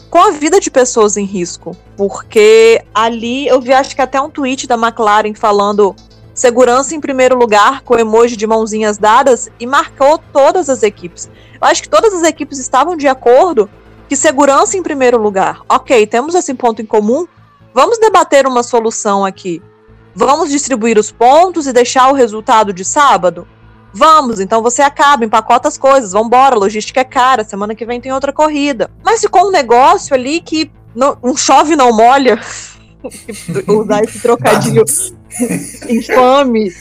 com 0.10 0.20
a 0.20 0.32
vida 0.32 0.60
de 0.60 0.72
pessoas 0.72 1.17
em 1.17 1.25
risco. 1.25 1.75
Porque 1.98 2.82
ali 2.93 3.48
eu 3.48 3.60
vi, 3.60 3.74
acho 3.74 3.96
que 3.96 4.01
até 4.01 4.20
um 4.22 4.29
tweet 4.29 4.67
da 4.67 4.75
McLaren 4.75 5.34
falando 5.34 5.96
segurança 6.39 6.96
em 6.96 7.01
primeiro 7.01 7.38
lugar, 7.38 7.81
com 7.81 8.00
emoji 8.00 8.38
de 8.38 8.48
mãozinhas 8.48 8.98
dadas, 8.98 9.50
e 9.60 9.67
marcou 9.67 10.17
todas 10.31 10.69
as 10.69 10.84
equipes. 10.84 11.29
Eu 11.62 11.67
acho 11.67 11.84
que 11.84 11.89
todas 11.89 12.13
as 12.13 12.24
equipes 12.24 12.58
estavam 12.58 12.96
de 12.96 13.10
acordo 13.10 13.69
que 14.08 14.15
segurança 14.15 14.77
em 14.77 14.81
primeiro 14.81 15.22
lugar. 15.22 15.62
Ok, 15.67 16.08
temos 16.08 16.34
esse 16.36 16.53
ponto 16.53 16.81
em 16.81 16.86
comum, 16.86 17.27
vamos 17.74 18.00
debater 18.00 18.48
uma 18.48 18.63
solução 18.63 19.25
aqui. 19.25 19.62
Vamos 20.15 20.50
distribuir 20.50 20.98
os 20.98 21.12
pontos 21.12 21.67
e 21.67 21.74
deixar 21.74 22.10
o 22.10 22.15
resultado 22.15 22.72
de 22.72 22.86
sábado? 22.86 23.46
Vamos, 23.93 24.39
então 24.39 24.62
você 24.62 24.81
acaba, 24.81 25.25
empacota 25.25 25.67
as 25.67 25.77
coisas, 25.77 26.13
vambora, 26.13 26.55
logística 26.55 27.01
é 27.01 27.03
cara, 27.03 27.43
semana 27.43 27.75
que 27.75 27.86
vem 27.86 28.00
tem 28.00 28.13
outra 28.13 28.31
corrida. 28.31 28.89
Mas 29.03 29.19
ficou 29.19 29.48
um 29.48 29.51
negócio 29.51 30.15
ali 30.15 30.39
que 30.39 30.72
não, 30.96 31.17
um 31.22 31.36
chove 31.36 31.75
não 31.75 31.91
molha, 31.91 32.39
usar 33.67 34.03
esse 34.03 34.19
trocadilho 34.19 34.86
infame. 35.89 36.74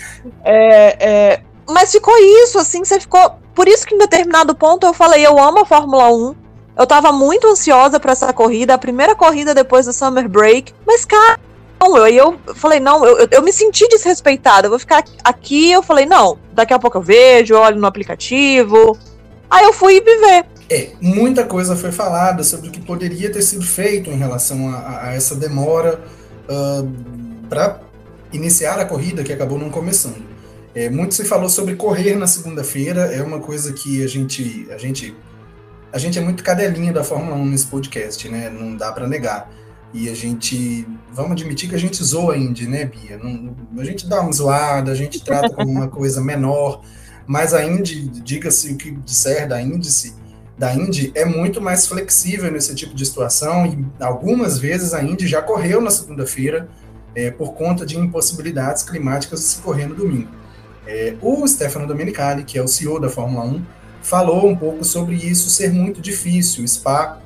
É, 0.44 0.96
é, 1.00 1.40
mas 1.68 1.92
ficou 1.92 2.16
isso, 2.18 2.58
assim, 2.58 2.84
você 2.84 2.98
ficou. 2.98 3.38
Por 3.54 3.68
isso 3.68 3.86
que 3.86 3.94
em 3.94 3.98
determinado 3.98 4.54
ponto 4.54 4.86
eu 4.86 4.94
falei, 4.94 5.26
eu 5.26 5.38
amo 5.38 5.60
a 5.60 5.66
Fórmula 5.66 6.10
1. 6.10 6.34
Eu 6.76 6.86
tava 6.86 7.10
muito 7.10 7.48
ansiosa 7.48 7.98
para 7.98 8.12
essa 8.12 8.32
corrida, 8.32 8.74
a 8.74 8.78
primeira 8.78 9.14
corrida 9.14 9.52
depois 9.52 9.86
do 9.86 9.92
Summer 9.92 10.28
Break. 10.28 10.72
Mas, 10.86 11.04
cara, 11.04 11.38
não, 11.80 11.96
eu, 12.06 12.38
eu 12.46 12.54
falei, 12.54 12.78
não, 12.78 13.04
eu, 13.04 13.28
eu 13.30 13.42
me 13.42 13.52
senti 13.52 13.88
desrespeitada. 13.88 14.66
Eu 14.66 14.70
vou 14.70 14.78
ficar 14.78 15.02
aqui, 15.24 15.72
eu 15.72 15.82
falei, 15.82 16.06
não, 16.06 16.38
daqui 16.52 16.72
a 16.72 16.78
pouco 16.78 16.98
eu 16.98 17.02
vejo, 17.02 17.54
eu 17.54 17.60
olho 17.60 17.80
no 17.80 17.86
aplicativo. 17.86 18.96
Aí 19.50 19.64
eu 19.64 19.72
fui 19.72 20.00
viver. 20.00 20.46
É, 20.70 20.90
muita 21.00 21.44
coisa 21.44 21.74
foi 21.74 21.90
falada 21.90 22.44
sobre 22.44 22.68
o 22.68 22.70
que 22.70 22.80
poderia 22.80 23.32
ter 23.32 23.42
sido 23.42 23.64
feito 23.64 24.10
em 24.10 24.16
relação 24.16 24.68
a, 24.68 25.06
a 25.06 25.14
essa 25.14 25.34
demora 25.34 26.00
uh, 26.48 26.88
para 27.48 27.80
iniciar 28.32 28.78
a 28.78 28.84
corrida 28.84 29.22
que 29.22 29.32
acabou 29.32 29.58
não 29.58 29.70
começando. 29.70 30.24
É, 30.74 30.88
muito 30.90 31.14
se 31.14 31.24
falou 31.24 31.48
sobre 31.48 31.74
correr 31.74 32.16
na 32.16 32.26
segunda-feira, 32.26 33.12
é 33.12 33.22
uma 33.22 33.40
coisa 33.40 33.72
que 33.72 34.02
a 34.04 34.06
gente, 34.06 34.68
a 34.70 34.78
gente, 34.78 35.16
a 35.92 35.98
gente 35.98 36.18
é 36.18 36.22
muito 36.22 36.44
cadelinha 36.44 36.92
da 36.92 37.02
Fórmula 37.02 37.36
1 37.36 37.46
nesse 37.46 37.66
podcast, 37.66 38.28
né? 38.28 38.50
Não 38.50 38.76
dá 38.76 38.92
para 38.92 39.06
negar. 39.06 39.50
e 39.94 40.10
a 40.10 40.14
gente, 40.14 40.86
vamos 41.12 41.32
admitir 41.32 41.68
que 41.68 41.74
a 41.74 41.78
gente 41.78 42.04
zoa 42.04 42.34
a 42.34 42.36
Indy, 42.36 42.66
né, 42.68 42.84
Bia? 42.84 43.16
Não, 43.16 43.56
a 43.78 43.84
gente 43.84 44.06
dá 44.06 44.20
uma 44.20 44.30
zoada, 44.30 44.92
a 44.92 44.94
gente 44.94 45.24
trata 45.24 45.48
como 45.50 45.70
uma 45.70 45.88
coisa 45.88 46.20
menor, 46.20 46.82
mas 47.26 47.54
a 47.54 47.64
Indy, 47.64 48.06
diga-se 48.06 48.72
o 48.72 48.76
que 48.76 48.90
disser 48.90 49.48
da 49.48 49.60
índice, 49.62 50.14
da 50.58 50.74
Indy 50.74 51.12
é 51.14 51.24
muito 51.24 51.60
mais 51.60 51.86
flexível 51.86 52.50
nesse 52.50 52.74
tipo 52.74 52.94
de 52.94 53.06
situação 53.06 53.64
e 53.66 54.02
algumas 54.02 54.58
vezes 54.58 54.92
a 54.92 55.02
Indy 55.02 55.26
já 55.26 55.40
correu 55.40 55.80
na 55.80 55.90
segunda-feira 55.90 56.68
é, 57.14 57.30
por 57.30 57.54
conta 57.54 57.84
de 57.84 57.98
impossibilidades 57.98 58.82
climáticas 58.82 59.40
de 59.40 59.46
se 59.46 59.58
correr 59.58 59.86
no 59.86 59.94
domingo. 59.94 60.28
É, 60.86 61.14
o 61.20 61.46
Stefano 61.46 61.86
Domenicali, 61.86 62.44
que 62.44 62.58
é 62.58 62.62
o 62.62 62.68
CEO 62.68 62.98
da 62.98 63.08
Fórmula 63.08 63.44
1, 63.44 63.62
falou 64.02 64.48
um 64.48 64.56
pouco 64.56 64.84
sobre 64.84 65.16
isso 65.16 65.50
ser 65.50 65.72
muito 65.72 66.00
difícil. 66.00 66.66
Spa, 66.66 67.20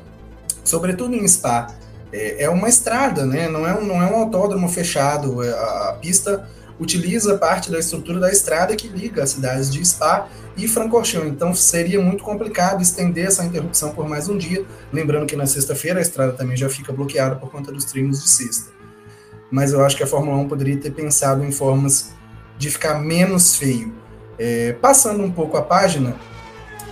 sobretudo 0.65 1.15
em 1.15 1.27
Spa, 1.29 1.69
é, 2.13 2.45
é 2.45 2.51
uma 2.51 2.69
estrada, 2.69 3.25
né? 3.25 3.49
Não 3.49 3.67
é 3.67 3.75
um, 3.75 3.85
não 3.85 4.03
é 4.03 4.07
um 4.07 4.17
autódromo 4.17 4.69
fechado. 4.69 5.43
É, 5.43 5.51
a, 5.51 5.91
a, 5.91 5.93
pista 5.95 6.49
utiliza 6.79 7.39
parte 7.39 7.71
da 7.71 7.79
estrutura 7.79 8.19
da 8.19 8.33
estrada 8.33 8.75
que 8.75 8.89
liga 8.89 9.23
as 9.23 9.31
cidades 9.31 9.71
de 9.71 9.85
Spa 9.85 10.29
e 10.57 10.67
Francorchamps. 10.67 11.29
Então 11.29 11.55
seria 11.55 12.01
muito 12.01 12.25
complicado 12.25 12.83
estender 12.83 13.27
essa 13.27 13.45
interrupção 13.45 13.93
por 13.93 14.09
mais 14.09 14.29
um 14.29 14.37
dia. 14.37 14.65
Lembrando 14.93 15.27
que 15.27 15.37
na 15.37 15.47
sexta-feira 15.47 16.01
a 16.01 16.03
estrada 16.03 16.33
também 16.33 16.57
já 16.57 16.69
fica 16.69 16.93
bloqueada 16.93 17.37
por 17.37 17.51
conta 17.51 17.71
dos 17.71 17.85
treinos 17.85 18.23
de 18.23 18.29
sexta. 18.29 18.82
Mas 19.53 19.73
eu 19.73 19.85
acho 19.85 19.97
que 19.97 20.03
a 20.03 20.07
Fórmula 20.07 20.39
1 20.39 20.49
poderia 20.49 20.79
ter 20.79 20.91
pensado 20.91 21.45
em 21.45 21.53
formas 21.53 22.15
de 22.59 22.71
ficar 22.71 22.99
menos 22.99 23.55
feio. 23.55 23.93
É, 24.39 24.73
passando 24.73 25.23
um 25.23 25.31
pouco 25.31 25.59
a 25.59 25.63
página, 25.63 26.17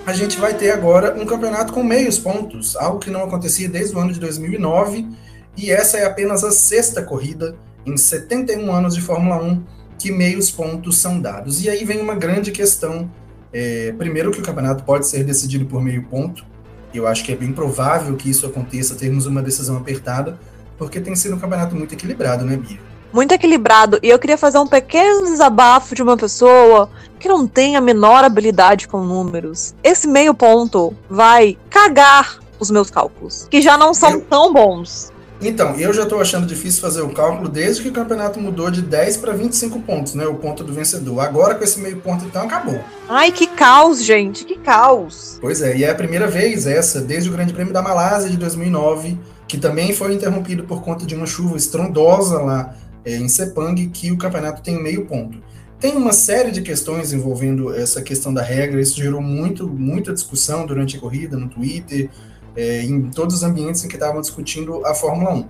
a 0.06 0.12
gente 0.12 0.38
vai 0.38 0.54
ter 0.54 0.70
agora 0.70 1.16
um 1.18 1.24
campeonato 1.24 1.72
com 1.72 1.82
meios 1.82 2.18
pontos, 2.18 2.76
algo 2.76 2.98
que 2.98 3.10
não 3.10 3.24
acontecia 3.24 3.68
desde 3.68 3.96
o 3.96 3.98
ano 3.98 4.12
de 4.12 4.20
2009, 4.20 5.08
e 5.56 5.70
essa 5.70 5.96
é 5.96 6.04
apenas 6.04 6.44
a 6.44 6.50
sexta 6.50 7.02
corrida 7.02 7.56
em 7.86 7.96
71 7.96 8.72
anos 8.72 8.94
de 8.94 9.00
Fórmula 9.00 9.42
1 9.42 9.64
que 9.98 10.10
meios 10.10 10.50
pontos 10.50 10.98
são 10.98 11.20
dados. 11.20 11.62
E 11.62 11.68
aí 11.68 11.84
vem 11.84 12.00
uma 12.00 12.14
grande 12.14 12.50
questão. 12.50 13.10
É, 13.52 13.92
primeiro, 13.98 14.30
que 14.30 14.40
o 14.40 14.42
campeonato 14.42 14.84
pode 14.84 15.06
ser 15.06 15.24
decidido 15.24 15.66
por 15.66 15.82
meio 15.82 16.04
ponto. 16.04 16.44
Eu 16.92 17.06
acho 17.06 17.24
que 17.24 17.32
é 17.32 17.36
bem 17.36 17.52
provável 17.52 18.16
que 18.16 18.30
isso 18.30 18.46
aconteça, 18.46 18.94
termos 18.94 19.26
uma 19.26 19.42
decisão 19.42 19.76
apertada, 19.76 20.38
porque 20.80 20.98
tem 20.98 21.14
sido 21.14 21.36
um 21.36 21.38
campeonato 21.38 21.76
muito 21.76 21.92
equilibrado, 21.92 22.42
né, 22.42 22.56
Bia? 22.56 22.80
muito 23.12 23.32
equilibrado. 23.32 23.98
E 24.02 24.08
eu 24.08 24.18
queria 24.18 24.38
fazer 24.38 24.58
um 24.58 24.66
pequeno 24.66 25.26
desabafo 25.26 25.94
de 25.94 26.02
uma 26.02 26.16
pessoa 26.16 26.88
que 27.18 27.28
não 27.28 27.46
tem 27.46 27.76
a 27.76 27.80
menor 27.80 28.24
habilidade 28.24 28.88
com 28.88 29.04
números. 29.04 29.74
Esse 29.82 30.06
meio 30.06 30.32
ponto 30.32 30.94
vai 31.08 31.58
cagar 31.68 32.38
os 32.58 32.70
meus 32.70 32.88
cálculos, 32.88 33.46
que 33.50 33.60
já 33.60 33.76
não 33.76 33.92
são 33.92 34.12
eu... 34.12 34.20
tão 34.22 34.52
bons. 34.52 35.12
Então, 35.42 35.74
eu 35.76 35.92
já 35.92 36.02
estou 36.02 36.20
achando 36.20 36.46
difícil 36.46 36.82
fazer 36.82 37.00
o 37.00 37.08
cálculo 37.14 37.48
desde 37.48 37.82
que 37.82 37.88
o 37.88 37.92
campeonato 37.92 38.38
mudou 38.38 38.70
de 38.70 38.82
10 38.82 39.16
para 39.16 39.32
25 39.32 39.80
pontos, 39.80 40.14
né? 40.14 40.26
O 40.26 40.34
ponto 40.34 40.62
do 40.62 40.72
vencedor. 40.72 41.20
Agora, 41.20 41.54
com 41.54 41.64
esse 41.64 41.80
meio 41.80 41.96
ponto, 41.96 42.26
então, 42.26 42.42
acabou. 42.42 42.78
Ai, 43.08 43.32
que 43.32 43.46
caos, 43.46 44.04
gente, 44.04 44.44
que 44.44 44.58
caos. 44.58 45.38
Pois 45.40 45.62
é, 45.62 45.74
e 45.78 45.84
é 45.84 45.90
a 45.90 45.94
primeira 45.94 46.26
vez 46.26 46.66
essa, 46.66 47.00
desde 47.00 47.30
o 47.30 47.32
Grande 47.32 47.54
Prêmio 47.54 47.72
da 47.72 47.80
Malásia 47.80 48.28
de 48.28 48.36
2009, 48.36 49.18
que 49.50 49.58
também 49.58 49.92
foi 49.92 50.14
interrompido 50.14 50.62
por 50.62 50.80
conta 50.80 51.04
de 51.04 51.12
uma 51.12 51.26
chuva 51.26 51.56
estrondosa 51.56 52.40
lá 52.40 52.72
é, 53.04 53.16
em 53.16 53.28
Sepang 53.28 53.84
que 53.88 54.12
o 54.12 54.16
campeonato 54.16 54.62
tem 54.62 54.80
meio 54.80 55.06
ponto. 55.06 55.42
Tem 55.80 55.96
uma 55.96 56.12
série 56.12 56.52
de 56.52 56.62
questões 56.62 57.12
envolvendo 57.12 57.74
essa 57.74 58.00
questão 58.00 58.32
da 58.32 58.42
regra, 58.42 58.80
isso 58.80 58.96
gerou 58.96 59.20
muito, 59.20 59.66
muita 59.66 60.14
discussão 60.14 60.64
durante 60.64 60.96
a 60.96 61.00
corrida, 61.00 61.36
no 61.36 61.48
Twitter, 61.48 62.08
é, 62.54 62.82
em 62.82 63.10
todos 63.10 63.34
os 63.34 63.42
ambientes 63.42 63.84
em 63.84 63.88
que 63.88 63.94
estavam 63.94 64.20
discutindo 64.20 64.86
a 64.86 64.94
Fórmula 64.94 65.34
1. 65.34 65.44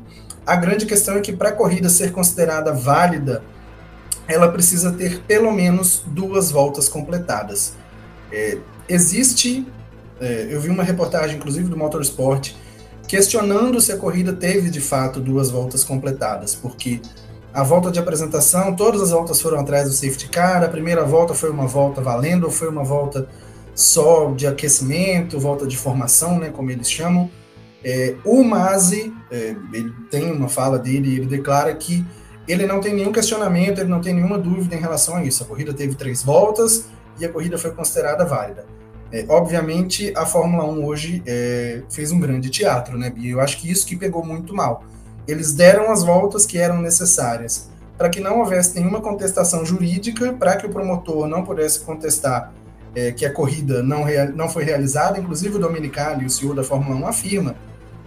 A 0.46 0.56
grande 0.56 0.86
questão 0.86 1.16
é 1.16 1.20
que 1.20 1.34
para 1.34 1.50
a 1.50 1.52
corrida 1.52 1.90
ser 1.90 2.10
considerada 2.10 2.72
válida, 2.72 3.42
ela 4.26 4.50
precisa 4.50 4.92
ter 4.92 5.20
pelo 5.24 5.52
menos 5.52 6.02
duas 6.06 6.50
voltas 6.50 6.88
completadas. 6.88 7.74
É, 8.32 8.56
existe, 8.88 9.66
é, 10.18 10.48
eu 10.48 10.58
vi 10.58 10.70
uma 10.70 10.84
reportagem, 10.84 11.36
inclusive, 11.36 11.68
do 11.68 11.76
Motorsport, 11.76 12.54
questionando 13.10 13.80
se 13.80 13.90
a 13.90 13.96
corrida 13.96 14.32
teve 14.32 14.70
de 14.70 14.80
fato 14.80 15.18
duas 15.18 15.50
voltas 15.50 15.82
completadas, 15.82 16.54
porque 16.54 17.00
a 17.52 17.64
volta 17.64 17.90
de 17.90 17.98
apresentação, 17.98 18.76
todas 18.76 19.02
as 19.02 19.10
voltas 19.10 19.40
foram 19.40 19.58
atrás 19.58 19.88
do 19.88 19.92
safety 19.92 20.28
car. 20.28 20.62
A 20.62 20.68
primeira 20.68 21.04
volta 21.04 21.34
foi 21.34 21.50
uma 21.50 21.66
volta 21.66 22.00
valendo, 22.00 22.44
ou 22.44 22.52
foi 22.52 22.68
uma 22.68 22.84
volta 22.84 23.28
só 23.74 24.30
de 24.30 24.46
aquecimento, 24.46 25.40
volta 25.40 25.66
de 25.66 25.76
formação, 25.76 26.38
né, 26.38 26.50
como 26.50 26.70
eles 26.70 26.88
chamam. 26.88 27.28
É, 27.82 28.14
o 28.24 28.44
Mazi, 28.44 29.12
é, 29.28 29.56
ele 29.72 29.92
tem 30.08 30.30
uma 30.30 30.48
fala 30.48 30.78
dele, 30.78 31.16
ele 31.16 31.26
declara 31.26 31.74
que 31.74 32.06
ele 32.46 32.64
não 32.64 32.80
tem 32.80 32.94
nenhum 32.94 33.10
questionamento, 33.10 33.80
ele 33.80 33.90
não 33.90 34.00
tem 34.00 34.14
nenhuma 34.14 34.38
dúvida 34.38 34.76
em 34.76 34.80
relação 34.80 35.16
a 35.16 35.24
isso. 35.24 35.42
A 35.42 35.46
corrida 35.46 35.74
teve 35.74 35.96
três 35.96 36.22
voltas 36.22 36.84
e 37.18 37.24
a 37.24 37.28
corrida 37.28 37.58
foi 37.58 37.72
considerada 37.72 38.24
válida. 38.24 38.64
É, 39.12 39.24
obviamente, 39.28 40.12
a 40.16 40.24
Fórmula 40.24 40.64
1 40.64 40.84
hoje 40.84 41.22
é, 41.26 41.82
fez 41.90 42.12
um 42.12 42.20
grande 42.20 42.48
teatro, 42.48 42.96
né, 42.96 43.10
Bia? 43.10 43.32
Eu 43.32 43.40
acho 43.40 43.58
que 43.58 43.70
isso 43.70 43.86
que 43.86 43.96
pegou 43.96 44.24
muito 44.24 44.54
mal 44.54 44.84
eles 45.30 45.52
deram 45.52 45.90
as 45.90 46.02
voltas 46.02 46.44
que 46.44 46.58
eram 46.58 46.80
necessárias 46.80 47.68
para 47.96 48.08
que 48.08 48.20
não 48.20 48.38
houvesse 48.38 48.78
nenhuma 48.78 49.00
contestação 49.00 49.64
jurídica, 49.64 50.32
para 50.32 50.56
que 50.56 50.66
o 50.66 50.70
promotor 50.70 51.26
não 51.28 51.44
pudesse 51.44 51.80
contestar 51.80 52.50
é, 52.94 53.12
que 53.12 53.26
a 53.26 53.32
corrida 53.32 53.82
não, 53.82 54.06
não 54.34 54.48
foi 54.48 54.64
realizada. 54.64 55.18
Inclusive, 55.18 55.56
o 55.56 55.58
Dominicali, 55.58 56.24
o 56.24 56.30
CEO 56.30 56.54
da 56.54 56.64
Fórmula 56.64 56.96
1, 56.96 57.06
afirma 57.06 57.54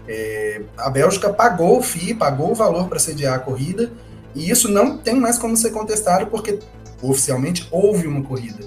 é, 0.08 0.64
a 0.78 0.90
Bélgica 0.90 1.32
pagou 1.32 1.78
o 1.78 1.82
FII, 1.82 2.16
pagou 2.16 2.52
o 2.52 2.56
valor 2.56 2.90
para 2.90 2.98
sediar 2.98 3.36
a 3.36 3.40
corrida, 3.40 3.92
e 4.36 4.50
isso 4.50 4.68
não 4.68 4.98
tem 4.98 5.16
mais 5.16 5.38
como 5.38 5.56
ser 5.56 5.70
contestado, 5.70 6.26
porque 6.26 6.60
oficialmente 7.02 7.68
houve 7.72 8.08
uma 8.08 8.24
corrida. 8.24 8.66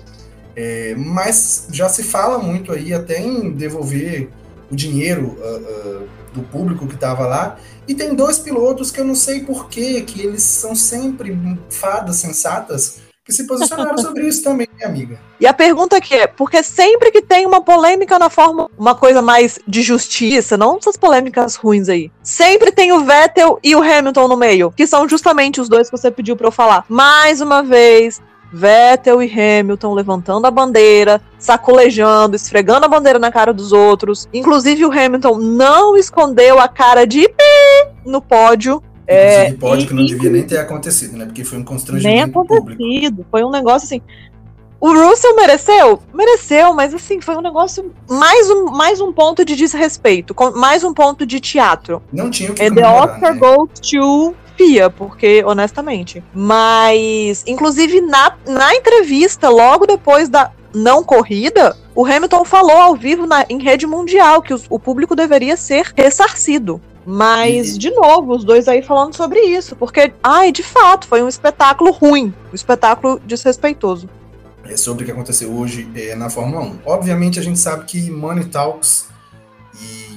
É, 0.56 0.94
mas 0.96 1.68
já 1.70 1.88
se 1.88 2.02
fala 2.02 2.38
muito 2.38 2.72
aí 2.72 2.94
até 2.94 3.20
em 3.20 3.50
devolver 3.50 4.30
o 4.70 4.74
dinheiro 4.74 5.36
uh, 5.38 6.02
uh, 6.02 6.08
do 6.32 6.42
público 6.42 6.86
que 6.86 6.94
estava 6.94 7.26
lá. 7.26 7.58
E 7.86 7.94
tem 7.94 8.14
dois 8.14 8.38
pilotos 8.38 8.90
que 8.90 9.00
eu 9.00 9.04
não 9.04 9.14
sei 9.14 9.40
porquê, 9.40 10.00
que 10.00 10.20
eles 10.22 10.42
são 10.42 10.74
sempre 10.74 11.38
fadas 11.70 12.16
sensatas, 12.16 13.00
que 13.24 13.32
se 13.32 13.44
posicionaram 13.44 13.98
sobre 13.98 14.26
isso 14.26 14.42
também, 14.42 14.68
minha 14.76 14.88
amiga. 14.88 15.18
E 15.38 15.46
a 15.46 15.52
pergunta 15.52 15.98
é, 16.10 16.26
porque 16.26 16.62
sempre 16.62 17.10
que 17.10 17.20
tem 17.20 17.44
uma 17.44 17.60
polêmica 17.60 18.18
na 18.18 18.30
forma, 18.30 18.70
uma 18.78 18.94
coisa 18.94 19.20
mais 19.20 19.58
de 19.66 19.82
justiça, 19.82 20.56
não 20.56 20.78
essas 20.78 20.96
polêmicas 20.96 21.56
ruins 21.56 21.88
aí, 21.88 22.10
sempre 22.22 22.70
tem 22.70 22.92
o 22.92 23.04
Vettel 23.04 23.58
e 23.62 23.74
o 23.74 23.82
Hamilton 23.82 24.28
no 24.28 24.36
meio, 24.36 24.70
que 24.70 24.86
são 24.86 25.08
justamente 25.08 25.60
os 25.60 25.68
dois 25.68 25.90
que 25.90 25.96
você 25.96 26.10
pediu 26.10 26.36
para 26.36 26.46
eu 26.46 26.52
falar. 26.52 26.84
Mais 26.88 27.40
uma 27.40 27.62
vez, 27.62 28.22
Vettel 28.52 29.22
e 29.22 29.30
Hamilton 29.30 29.94
levantando 29.94 30.46
a 30.46 30.50
bandeira, 30.50 31.20
sacolejando, 31.38 32.36
esfregando 32.36 32.86
a 32.86 32.88
bandeira 32.88 33.18
na 33.18 33.30
cara 33.30 33.52
dos 33.52 33.72
outros. 33.72 34.28
Inclusive, 34.32 34.84
o 34.84 34.92
Hamilton 34.92 35.38
não 35.38 35.96
escondeu 35.96 36.58
a 36.58 36.68
cara 36.68 37.06
de 37.06 37.28
pi 37.28 37.88
no 38.04 38.20
pódio. 38.20 38.82
É, 39.06 39.52
pódio 39.52 39.84
e, 39.84 39.86
que 39.86 39.94
não 39.94 40.02
e, 40.02 40.06
devia 40.06 40.30
nem 40.30 40.42
ter 40.42 40.58
acontecido, 40.58 41.16
né? 41.16 41.26
Porque 41.26 41.44
foi 41.44 41.58
um 41.58 41.64
constrangimento 41.64 42.14
Nem 42.14 42.22
acontecido. 42.22 43.16
Público. 43.16 43.26
Foi 43.30 43.44
um 43.44 43.50
negócio 43.50 43.86
assim. 43.86 44.02
O 44.78 44.92
Russell 44.92 45.34
mereceu? 45.34 46.02
Mereceu, 46.12 46.74
mas 46.74 46.92
assim, 46.92 47.20
foi 47.20 47.36
um 47.36 47.40
negócio. 47.40 47.92
Mais 48.08 48.50
um, 48.50 48.66
mais 48.66 49.00
um 49.00 49.12
ponto 49.12 49.44
de 49.44 49.56
desrespeito, 49.56 50.34
mais 50.54 50.84
um 50.84 50.92
ponto 50.92 51.24
de 51.24 51.40
teatro. 51.40 52.02
Não 52.12 52.30
tinha 52.30 52.50
o 52.50 52.54
que 52.54 52.62
é, 52.62 52.70
The 52.70 52.86
Oscar 52.86 53.34
né? 53.34 53.40
goes 53.40 53.80
to 53.80 54.34
FIA, 54.56 54.90
porque, 54.90 55.42
honestamente. 55.44 56.22
Mas, 56.34 57.44
inclusive, 57.46 58.00
na, 58.00 58.36
na 58.46 58.74
entrevista, 58.74 59.48
logo 59.48 59.86
depois 59.86 60.28
da 60.28 60.52
não 60.74 61.02
corrida, 61.02 61.76
o 61.94 62.04
Hamilton 62.04 62.44
falou 62.44 62.76
ao 62.76 62.94
vivo 62.94 63.26
na, 63.26 63.46
em 63.48 63.62
rede 63.62 63.86
mundial 63.86 64.42
que 64.42 64.54
o 64.68 64.78
público 64.78 65.16
deveria 65.16 65.56
ser 65.56 65.92
ressarcido. 65.96 66.80
Mas, 67.06 67.78
de 67.78 67.90
novo, 67.90 68.34
os 68.34 68.44
dois 68.44 68.66
aí 68.66 68.82
falando 68.82 69.14
sobre 69.14 69.38
isso, 69.40 69.76
porque, 69.76 70.12
ai, 70.20 70.50
de 70.50 70.64
fato, 70.64 71.06
foi 71.06 71.22
um 71.22 71.28
espetáculo 71.28 71.92
ruim, 71.92 72.34
um 72.50 72.54
espetáculo 72.54 73.20
desrespeitoso. 73.24 74.08
É 74.64 74.76
sobre 74.76 75.04
o 75.04 75.06
que 75.06 75.12
aconteceu 75.12 75.56
hoje 75.56 75.88
é, 75.94 76.16
na 76.16 76.28
Fórmula 76.28 76.62
1. 76.62 76.78
Obviamente, 76.84 77.38
a 77.38 77.42
gente 77.42 77.60
sabe 77.60 77.84
que 77.84 78.10
Money 78.10 78.46
Talks 78.46 79.06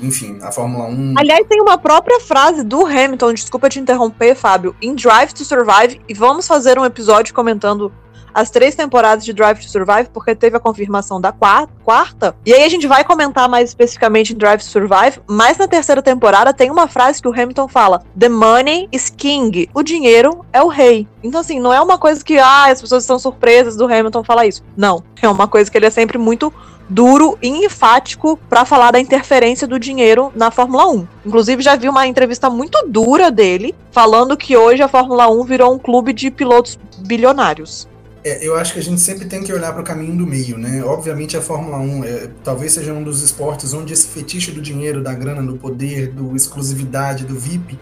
enfim, 0.02 0.40
a 0.42 0.52
Fórmula 0.52 0.86
1. 0.86 1.16
Aliás, 1.18 1.46
tem 1.48 1.62
uma 1.62 1.78
própria 1.78 2.20
frase 2.20 2.64
do 2.64 2.86
Hamilton, 2.86 3.34
desculpa 3.34 3.70
te 3.70 3.80
interromper, 3.80 4.36
Fábio, 4.36 4.76
em 4.82 4.96
Drive 4.96 5.34
to 5.34 5.44
Survive, 5.44 6.02
e 6.08 6.14
vamos 6.14 6.48
fazer 6.48 6.78
um 6.80 6.86
episódio 6.86 7.34
comentando 7.34 7.92
as 8.34 8.50
três 8.50 8.76
temporadas 8.76 9.26
de 9.26 9.34
Drive 9.34 9.60
to 9.60 9.70
Survive, 9.70 10.10
porque 10.14 10.36
teve 10.36 10.56
a 10.56 10.60
confirmação 10.60 11.20
da 11.20 11.32
quarta. 11.32 12.36
E 12.46 12.54
aí 12.54 12.64
a 12.64 12.70
gente 12.70 12.88
vai 12.88 13.04
comentar 13.04 13.50
mais 13.50 13.70
especificamente 13.70 14.34
em 14.34 14.38
Drive 14.38 14.60
to 14.62 14.66
Survive, 14.66 15.20
mas 15.28 15.58
na 15.58 15.68
terceira 15.68 16.02
temporada 16.02 16.54
tem 16.54 16.72
uma 16.72 16.88
frase 16.88 17.22
que 17.22 17.28
o 17.28 17.34
Hamilton 17.34 17.68
fala: 17.68 18.04
The 18.18 18.30
money 18.30 18.88
is 18.92 19.10
king. 19.10 19.70
O 19.74 19.84
dinheiro 19.84 20.46
é 20.54 20.62
o 20.62 20.68
rei. 20.68 21.08
Então, 21.24 21.42
assim, 21.42 21.60
não 21.60 21.74
é 21.74 21.82
uma 21.82 21.98
coisa 21.98 22.24
que 22.24 22.38
ah, 22.38 22.72
as 22.72 22.82
pessoas 22.82 23.04
estão 23.04 23.20
surpresas 23.20 23.76
do 23.76 23.86
Hamilton 23.86 24.24
falar 24.24 24.48
isso. 24.48 24.64
Não. 24.76 25.04
É 25.22 25.28
uma 25.28 25.48
coisa 25.48 25.70
que 25.70 25.78
ele 25.78 25.86
é 25.86 25.90
sempre 25.90 26.18
muito 26.18 26.54
duro 26.90 27.38
e 27.42 27.48
enfático 27.66 28.38
para 28.50 28.66
falar 28.66 28.92
da 28.92 29.00
interferência 29.00 29.68
do 29.68 29.80
dinheiro 29.80 30.32
na 30.36 30.50
Fórmula 30.50 30.90
1. 30.90 31.08
Inclusive, 31.26 31.62
já 31.62 31.76
vi 31.76 31.88
uma 31.88 32.08
entrevista 32.08 32.50
muito 32.50 32.86
dura 32.88 33.30
dele, 33.30 33.76
falando 33.92 34.36
que 34.36 34.58
hoje 34.58 34.82
a 34.82 34.88
Fórmula 34.88 35.30
1 35.30 35.44
virou 35.44 35.74
um 35.74 35.78
clube 35.78 36.12
de 36.12 36.32
pilotos 36.32 36.80
bilionários. 36.98 37.88
É, 38.24 38.46
eu 38.46 38.58
acho 38.58 38.74
que 38.74 38.80
a 38.80 38.84
gente 38.84 39.00
sempre 39.00 39.26
tem 39.26 39.44
que 39.44 39.54
olhar 39.54 39.72
para 39.72 39.82
o 39.82 39.86
caminho 39.86 40.16
do 40.18 40.28
meio, 40.28 40.58
né? 40.58 40.84
Obviamente 40.84 41.38
a 41.38 41.42
Fórmula 41.42 41.78
1 41.78 42.04
é, 42.04 42.30
talvez 42.44 42.74
seja 42.74 42.92
um 42.92 43.02
dos 43.02 43.22
esportes 43.24 43.74
onde 43.74 43.94
esse 43.94 44.08
fetiche 44.08 44.52
do 44.52 44.62
dinheiro, 44.62 45.02
da 45.02 45.14
grana, 45.14 45.42
do 45.42 45.56
poder, 45.56 46.12
do 46.12 46.36
exclusividade, 46.36 47.24
do 47.24 47.36
VIP, 47.36 47.80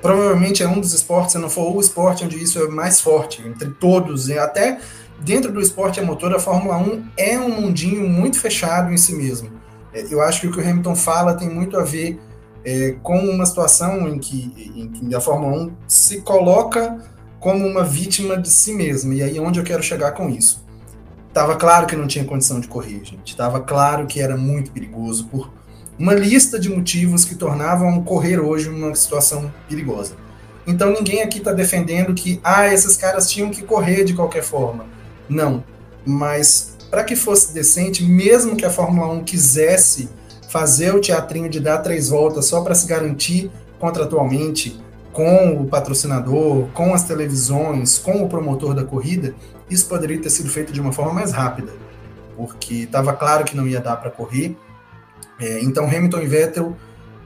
provavelmente 0.00 0.62
é 0.62 0.68
um 0.68 0.80
dos 0.80 0.94
esportes, 0.94 1.32
se 1.32 1.38
não 1.38 1.50
for 1.50 1.74
o 1.74 1.80
esporte 1.80 2.24
onde 2.24 2.42
isso 2.42 2.58
é 2.58 2.68
mais 2.68 3.00
forte, 3.00 3.42
entre 3.46 3.68
todos, 3.70 4.28
e 4.28 4.38
até 4.38 4.78
dentro 5.20 5.52
do 5.52 5.60
esporte 5.60 6.00
a 6.00 6.02
motor, 6.02 6.34
a 6.34 6.38
Fórmula 6.38 6.76
1 6.78 7.04
é 7.16 7.38
um 7.38 7.60
mundinho 7.60 8.08
muito 8.08 8.40
fechado 8.40 8.92
em 8.92 8.96
si 8.96 9.14
mesmo. 9.14 9.50
É, 9.92 10.06
eu 10.10 10.20
acho 10.20 10.40
que 10.40 10.46
o 10.46 10.52
que 10.52 10.60
o 10.60 10.62
Hamilton 10.62 10.94
fala 10.94 11.34
tem 11.34 11.48
muito 11.48 11.78
a 11.78 11.82
ver 11.82 12.20
é, 12.64 12.96
com 13.02 13.18
uma 13.18 13.46
situação 13.46 14.08
em 14.08 14.18
que, 14.18 14.72
em 14.76 14.88
que 14.88 15.14
a 15.14 15.20
Fórmula 15.20 15.64
1 15.64 15.72
se 15.86 16.20
coloca 16.20 16.98
como 17.40 17.66
uma 17.66 17.84
vítima 17.84 18.36
de 18.36 18.50
si 18.50 18.72
mesma. 18.72 19.14
E 19.14 19.22
aí 19.22 19.40
onde 19.40 19.58
eu 19.58 19.64
quero 19.64 19.82
chegar 19.82 20.12
com 20.12 20.28
isso? 20.28 20.64
Tava 21.32 21.56
claro 21.56 21.86
que 21.86 21.94
não 21.94 22.06
tinha 22.06 22.24
condição 22.24 22.58
de 22.58 22.68
correr, 22.68 23.04
gente. 23.04 23.36
Tava 23.36 23.60
claro 23.60 24.06
que 24.06 24.20
era 24.20 24.36
muito 24.36 24.70
perigoso 24.72 25.26
por 25.26 25.52
uma 25.98 26.14
lista 26.14 26.58
de 26.58 26.68
motivos 26.68 27.24
que 27.24 27.34
tornavam 27.34 28.02
correr 28.02 28.38
hoje 28.38 28.68
uma 28.68 28.94
situação 28.94 29.52
perigosa. 29.68 30.14
Então 30.66 30.92
ninguém 30.92 31.22
aqui 31.22 31.38
está 31.38 31.52
defendendo 31.52 32.14
que 32.14 32.40
ah, 32.44 32.72
esses 32.72 32.96
caras 32.96 33.30
tinham 33.30 33.50
que 33.50 33.62
correr 33.62 34.04
de 34.04 34.14
qualquer 34.14 34.42
forma. 34.42 34.86
Não. 35.28 35.62
Mas 36.04 36.76
para 36.90 37.04
que 37.04 37.14
fosse 37.14 37.52
decente, 37.52 38.02
mesmo 38.02 38.56
que 38.56 38.64
a 38.64 38.70
Fórmula 38.70 39.12
1 39.12 39.24
quisesse 39.24 40.08
fazer 40.48 40.94
o 40.94 41.00
teatrinho 41.00 41.48
de 41.48 41.60
dar 41.60 41.78
três 41.78 42.08
voltas 42.08 42.46
só 42.46 42.62
para 42.62 42.74
se 42.74 42.86
garantir 42.86 43.50
contratualmente 43.78 44.80
com 45.12 45.62
o 45.62 45.66
patrocinador, 45.66 46.68
com 46.72 46.94
as 46.94 47.04
televisões, 47.04 47.98
com 47.98 48.22
o 48.22 48.28
promotor 48.28 48.74
da 48.74 48.84
corrida, 48.84 49.34
isso 49.68 49.86
poderia 49.86 50.20
ter 50.20 50.30
sido 50.30 50.48
feito 50.48 50.72
de 50.72 50.80
uma 50.80 50.92
forma 50.92 51.12
mais 51.12 51.32
rápida, 51.32 51.72
porque 52.36 52.74
estava 52.74 53.12
claro 53.12 53.44
que 53.44 53.56
não 53.56 53.66
ia 53.66 53.80
dar 53.80 53.96
para 53.96 54.10
correr. 54.10 54.56
É, 55.40 55.60
então 55.60 55.86
Hamilton 55.86 56.20
e 56.20 56.26
Vettel 56.26 56.76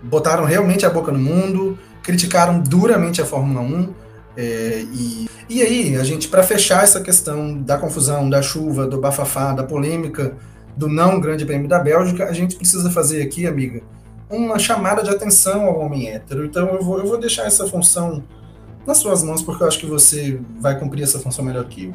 botaram 0.03 0.45
realmente 0.45 0.85
a 0.85 0.91
boca 0.91 1.13
no 1.13 1.19
mundo, 1.19 1.79
criticaram 2.03 2.59
duramente 2.59 3.23
a 3.23 3.27
Fórmula 3.27 3.61
1. 3.61 3.95
É, 4.37 4.85
e, 4.93 5.29
e 5.49 5.63
aí, 5.63 5.97
a 5.97 6.05
gente, 6.05 6.29
para 6.29 6.43
fechar 6.43 6.83
essa 6.83 7.01
questão 7.01 7.61
da 7.61 7.77
confusão, 7.79 8.29
da 8.29 8.41
chuva, 8.41 8.87
do 8.87 8.99
bafafá, 8.99 9.53
da 9.53 9.63
polêmica 9.63 10.35
do 10.77 10.89
não 10.89 11.21
Grande 11.21 11.45
Prêmio 11.45 11.69
da 11.69 11.79
Bélgica, 11.79 12.25
a 12.25 12.33
gente 12.33 12.57
precisa 12.57 12.91
fazer 12.91 13.23
aqui, 13.23 13.47
amiga, 13.47 13.83
uma 14.31 14.59
chamada 14.59 15.03
de 15.03 15.11
atenção 15.11 15.67
ao 15.67 15.81
homem 15.81 16.09
hétero. 16.09 16.45
Então 16.45 16.69
eu 16.69 16.83
vou, 16.83 16.99
eu 16.99 17.07
vou 17.07 17.19
deixar 17.19 17.45
essa 17.45 17.67
função 17.67 18.23
nas 18.87 18.99
suas 18.99 19.23
mãos, 19.23 19.43
porque 19.43 19.63
eu 19.63 19.69
acho 19.69 19.79
que 19.79 19.87
você 19.87 20.41
vai 20.59 20.79
cumprir 20.79 21.03
essa 21.03 21.19
função 21.19 21.45
melhor 21.45 21.65
que 21.67 21.87
eu. 21.87 21.95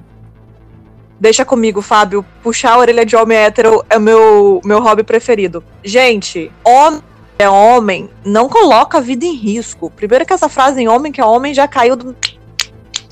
Deixa 1.19 1.43
comigo, 1.43 1.81
Fábio. 1.81 2.23
Puxar 2.43 2.73
a 2.73 2.77
orelha 2.77 3.03
de 3.03 3.15
homem 3.15 3.37
hétero 3.37 3.83
é 3.89 3.97
o 3.97 4.01
meu, 4.01 4.61
meu 4.63 4.79
hobby 4.79 5.03
preferido. 5.03 5.63
Gente, 5.83 6.51
homem 6.63 7.01
é 7.39 7.49
homem 7.49 8.09
não 8.25 8.49
coloca 8.49 8.97
a 8.97 9.01
vida 9.01 9.25
em 9.25 9.35
risco. 9.35 9.91
Primeiro 9.91 10.25
que 10.25 10.33
essa 10.33 10.49
frase 10.49 10.81
em 10.81 10.87
homem 10.87 11.11
que 11.11 11.21
é 11.21 11.25
homem 11.25 11.53
já 11.53 11.67
caiu 11.67 11.95
do... 11.95 12.15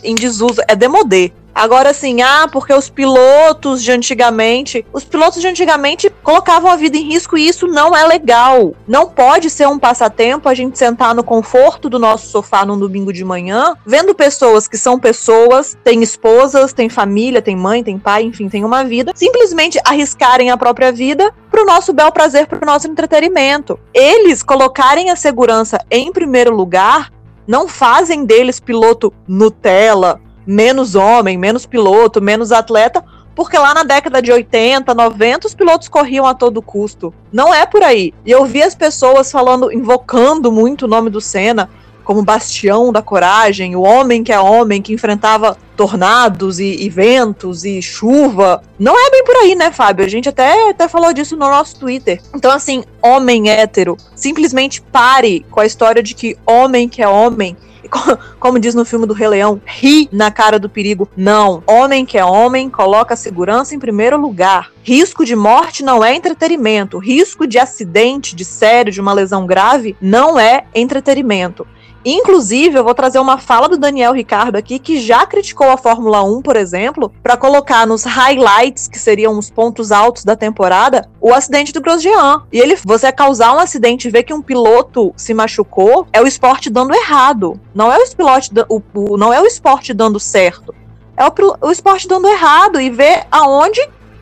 em 0.04 0.16
desuso. 0.16 0.62
É 0.68 0.76
demodê. 0.76 1.32
Agora, 1.56 1.92
assim, 1.92 2.22
ah, 2.22 2.50
porque 2.52 2.74
os 2.74 2.90
pilotos 2.90 3.82
de 3.82 3.90
antigamente. 3.90 4.86
Os 4.92 5.06
pilotos 5.06 5.40
de 5.40 5.48
antigamente 5.48 6.10
colocavam 6.22 6.70
a 6.70 6.76
vida 6.76 6.98
em 6.98 7.04
risco 7.04 7.38
e 7.38 7.48
isso 7.48 7.66
não 7.66 7.96
é 7.96 8.06
legal. 8.06 8.76
Não 8.86 9.08
pode 9.08 9.50
ser 9.50 9.66
um 9.66 9.80
passatempo 9.80 10.50
a 10.50 10.54
gente 10.54 10.78
sentar 10.78 11.16
no 11.16 11.24
conforto 11.24 11.90
do 11.90 11.98
nosso 11.98 12.28
sofá 12.28 12.66
num 12.66 12.78
domingo 12.78 13.14
de 13.14 13.24
manhã, 13.24 13.74
vendo 13.86 14.14
pessoas 14.14 14.68
que 14.68 14.78
são 14.78 15.00
pessoas, 15.00 15.78
têm 15.82 16.04
esposas, 16.04 16.74
têm 16.74 16.90
família, 16.90 17.42
têm 17.42 17.56
mãe, 17.56 17.82
têm 17.82 17.98
pai, 17.98 18.24
enfim, 18.24 18.50
têm 18.50 18.66
uma 18.66 18.84
vida, 18.84 19.14
simplesmente 19.16 19.80
arriscarem 19.86 20.52
a 20.52 20.58
própria 20.58 20.92
vida 20.92 21.34
pro 21.50 21.66
nosso 21.66 21.94
bel 21.94 22.12
prazer, 22.12 22.48
pro 22.48 22.66
nosso 22.66 22.90
entretenimento. 22.90 23.80
Eles 23.94 24.44
colocarem 24.44 25.10
a 25.10 25.16
segurança 25.16 25.80
em 25.90 26.12
primeiro 26.12 26.54
lugar 26.54 27.16
não 27.48 27.68
fazem 27.68 28.26
deles 28.26 28.60
piloto 28.60 29.14
Nutella, 29.28 30.20
menos 30.46 30.96
homem, 30.96 31.38
menos 31.38 31.66
piloto, 31.66 32.22
menos 32.22 32.52
atleta, 32.52 33.04
porque 33.36 33.58
lá 33.58 33.74
na 33.74 33.84
década 33.84 34.22
de 34.22 34.32
80, 34.32 34.94
90, 34.94 35.48
os 35.48 35.54
pilotos 35.54 35.90
corriam 35.90 36.26
a 36.26 36.34
todo 36.34 36.62
custo. 36.62 37.14
Não 37.32 37.54
é 37.54 37.66
por 37.66 37.84
aí. 37.84 38.14
E 38.26 38.32
eu 38.32 38.46
vi 38.46 38.64
as 38.64 38.74
pessoas 38.74 39.32
falando, 39.32 39.72
invocando 39.72 40.52
muito 40.52 40.86
o 40.86 40.88
nome 40.88 41.10
do 41.10 41.20
Senna 41.20 41.70
como 42.06 42.24
bastião 42.24 42.94
da 42.94 43.02
coragem, 43.02 43.76
o 43.76 43.82
homem 43.82 44.24
que 44.24 44.32
é 44.32 44.40
homem, 44.40 44.82
que 44.82 44.94
enfrentava 44.94 45.58
tornados 45.76 46.60
e, 46.60 46.86
e, 46.86 46.88
ventos 46.88 47.66
e 47.66 47.82
chuva. 47.82 48.62
Não 48.80 48.94
é 48.98 49.10
bem 49.10 49.26
por 49.26 49.36
aí, 49.36 49.56
né, 49.56 49.72
Fábio? 49.72 50.06
A 50.06 50.08
gente 50.08 50.30
até, 50.30 50.70
até 50.70 50.88
falou 50.88 51.12
disso 51.12 51.36
no 51.36 51.50
nosso 51.50 51.78
Twitter. 51.78 52.22
Então, 52.34 52.52
assim, 52.52 52.84
homem 53.02 53.50
hétero, 53.50 53.98
simplesmente 54.16 54.82
pare 54.82 55.46
com 55.50 55.60
a 55.60 55.66
história 55.66 56.02
de 56.02 56.14
que 56.14 56.38
homem 56.46 56.88
que 56.88 57.02
é 57.02 57.08
homem 57.08 57.58
como 58.40 58.60
diz 58.60 58.76
no 58.76 58.86
filme 58.86 59.06
do 59.06 59.14
Rei 59.14 59.28
Leão, 59.28 59.62
ri 59.66 60.10
na 60.12 60.32
cara 60.32 60.60
do 60.60 60.70
perigo. 60.70 61.10
Não. 61.16 61.64
Homem 61.68 62.06
que 62.06 62.18
é 62.18 62.26
homem, 62.26 62.70
coloca 62.70 63.14
a 63.14 63.18
segurança 63.18 63.76
em 63.76 63.80
primeiro 63.80 64.20
lugar. 64.20 64.72
Risco 64.84 65.26
de 65.26 65.36
morte 65.36 65.84
não 65.84 66.04
é 66.04 66.16
entretenimento. 66.16 66.98
Risco 66.98 67.48
de 67.48 67.58
acidente, 67.58 68.36
de 68.36 68.46
sério, 68.46 68.92
de 68.92 69.02
uma 69.02 69.14
lesão 69.14 69.46
grave, 69.46 69.96
não 70.00 70.40
é 70.40 70.66
entretenimento. 70.74 71.66
Inclusive, 72.06 72.78
eu 72.78 72.84
vou 72.84 72.94
trazer 72.94 73.18
uma 73.18 73.40
fala 73.40 73.68
do 73.68 73.80
Daniel 73.80 74.14
Ricardo 74.14 74.58
aqui, 74.58 74.78
que 74.78 75.02
já 75.02 75.26
criticou 75.26 75.72
a 75.72 75.78
Fórmula 75.78 76.22
1, 76.22 76.40
por 76.44 76.56
exemplo, 76.56 77.12
para 77.24 77.36
colocar 77.36 77.88
nos 77.88 78.04
highlights, 78.04 78.88
que 78.88 79.00
seriam 79.00 79.36
os 79.40 79.50
pontos 79.50 79.92
altos 79.92 80.24
da 80.24 80.36
temporada, 80.36 81.10
o 81.20 81.34
acidente 81.34 81.74
do 81.74 81.82
Grosjean. 81.82 82.44
E 82.54 82.60
ele, 82.60 82.78
você 82.86 83.12
causar 83.12 83.56
um 83.56 83.60
acidente 83.60 84.08
e 84.08 84.12
ver 84.12 84.22
que 84.22 84.36
um 84.36 84.42
piloto 84.42 85.12
se 85.18 85.34
machucou, 85.34 86.08
é 86.14 86.22
o 86.22 86.28
esporte 86.28 86.70
dando 86.70 86.94
errado. 86.94 87.60
Não 87.74 87.92
é 87.92 87.98
o 87.98 88.04
esporte, 88.04 88.52
o, 88.70 88.82
o 88.94 89.18
não 89.18 89.34
é 89.34 89.42
o 89.42 89.48
esporte 89.48 89.92
dando 89.92 90.20
certo. 90.20 90.76
É 91.18 91.26
o, 91.26 91.34
o 91.60 91.72
esporte 91.72 92.08
dando 92.08 92.28
errado 92.28 92.80
e 92.80 92.92
ver 92.92 93.26
aonde 93.32 93.82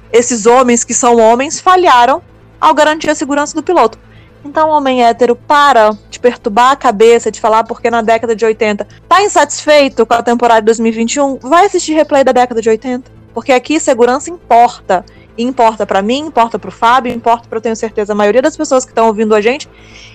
esses 0.09 0.45
homens 0.45 0.85
que 0.85 0.93
são 0.93 1.17
homens 1.17 1.59
falharam 1.59 2.21
ao 2.61 2.73
garantir 2.73 3.09
a 3.09 3.15
segurança 3.15 3.53
do 3.53 3.61
piloto. 3.61 3.99
Então, 4.43 4.69
homem 4.69 5.03
hétero, 5.03 5.35
para 5.35 5.97
de 6.09 6.19
perturbar 6.19 6.71
a 6.71 6.75
cabeça, 6.75 7.31
de 7.31 7.39
falar 7.39 7.63
porque 7.63 7.89
na 7.89 8.01
década 8.01 8.35
de 8.35 8.43
80 8.45 8.85
tá 9.07 9.23
insatisfeito 9.23 10.05
com 10.05 10.13
a 10.13 10.21
temporada 10.21 10.61
de 10.61 10.65
2021, 10.65 11.37
vai 11.37 11.65
assistir 11.65 11.93
replay 11.93 12.23
da 12.23 12.31
década 12.31 12.61
de 12.61 12.69
80. 12.69 13.09
Porque 13.33 13.51
aqui 13.51 13.79
segurança 13.79 14.29
importa. 14.29 15.05
importa 15.37 15.85
para 15.85 16.01
mim, 16.01 16.27
importa 16.27 16.59
para 16.59 16.67
o 16.67 16.71
Fábio, 16.71 17.11
importa 17.11 17.47
para 17.47 17.57
eu 17.57 17.61
tenho 17.61 17.75
certeza 17.75 18.13
a 18.13 18.15
maioria 18.15 18.41
das 18.41 18.55
pessoas 18.55 18.85
que 18.85 18.91
estão 18.91 19.07
ouvindo 19.07 19.33
a 19.33 19.41
gente. 19.41 19.67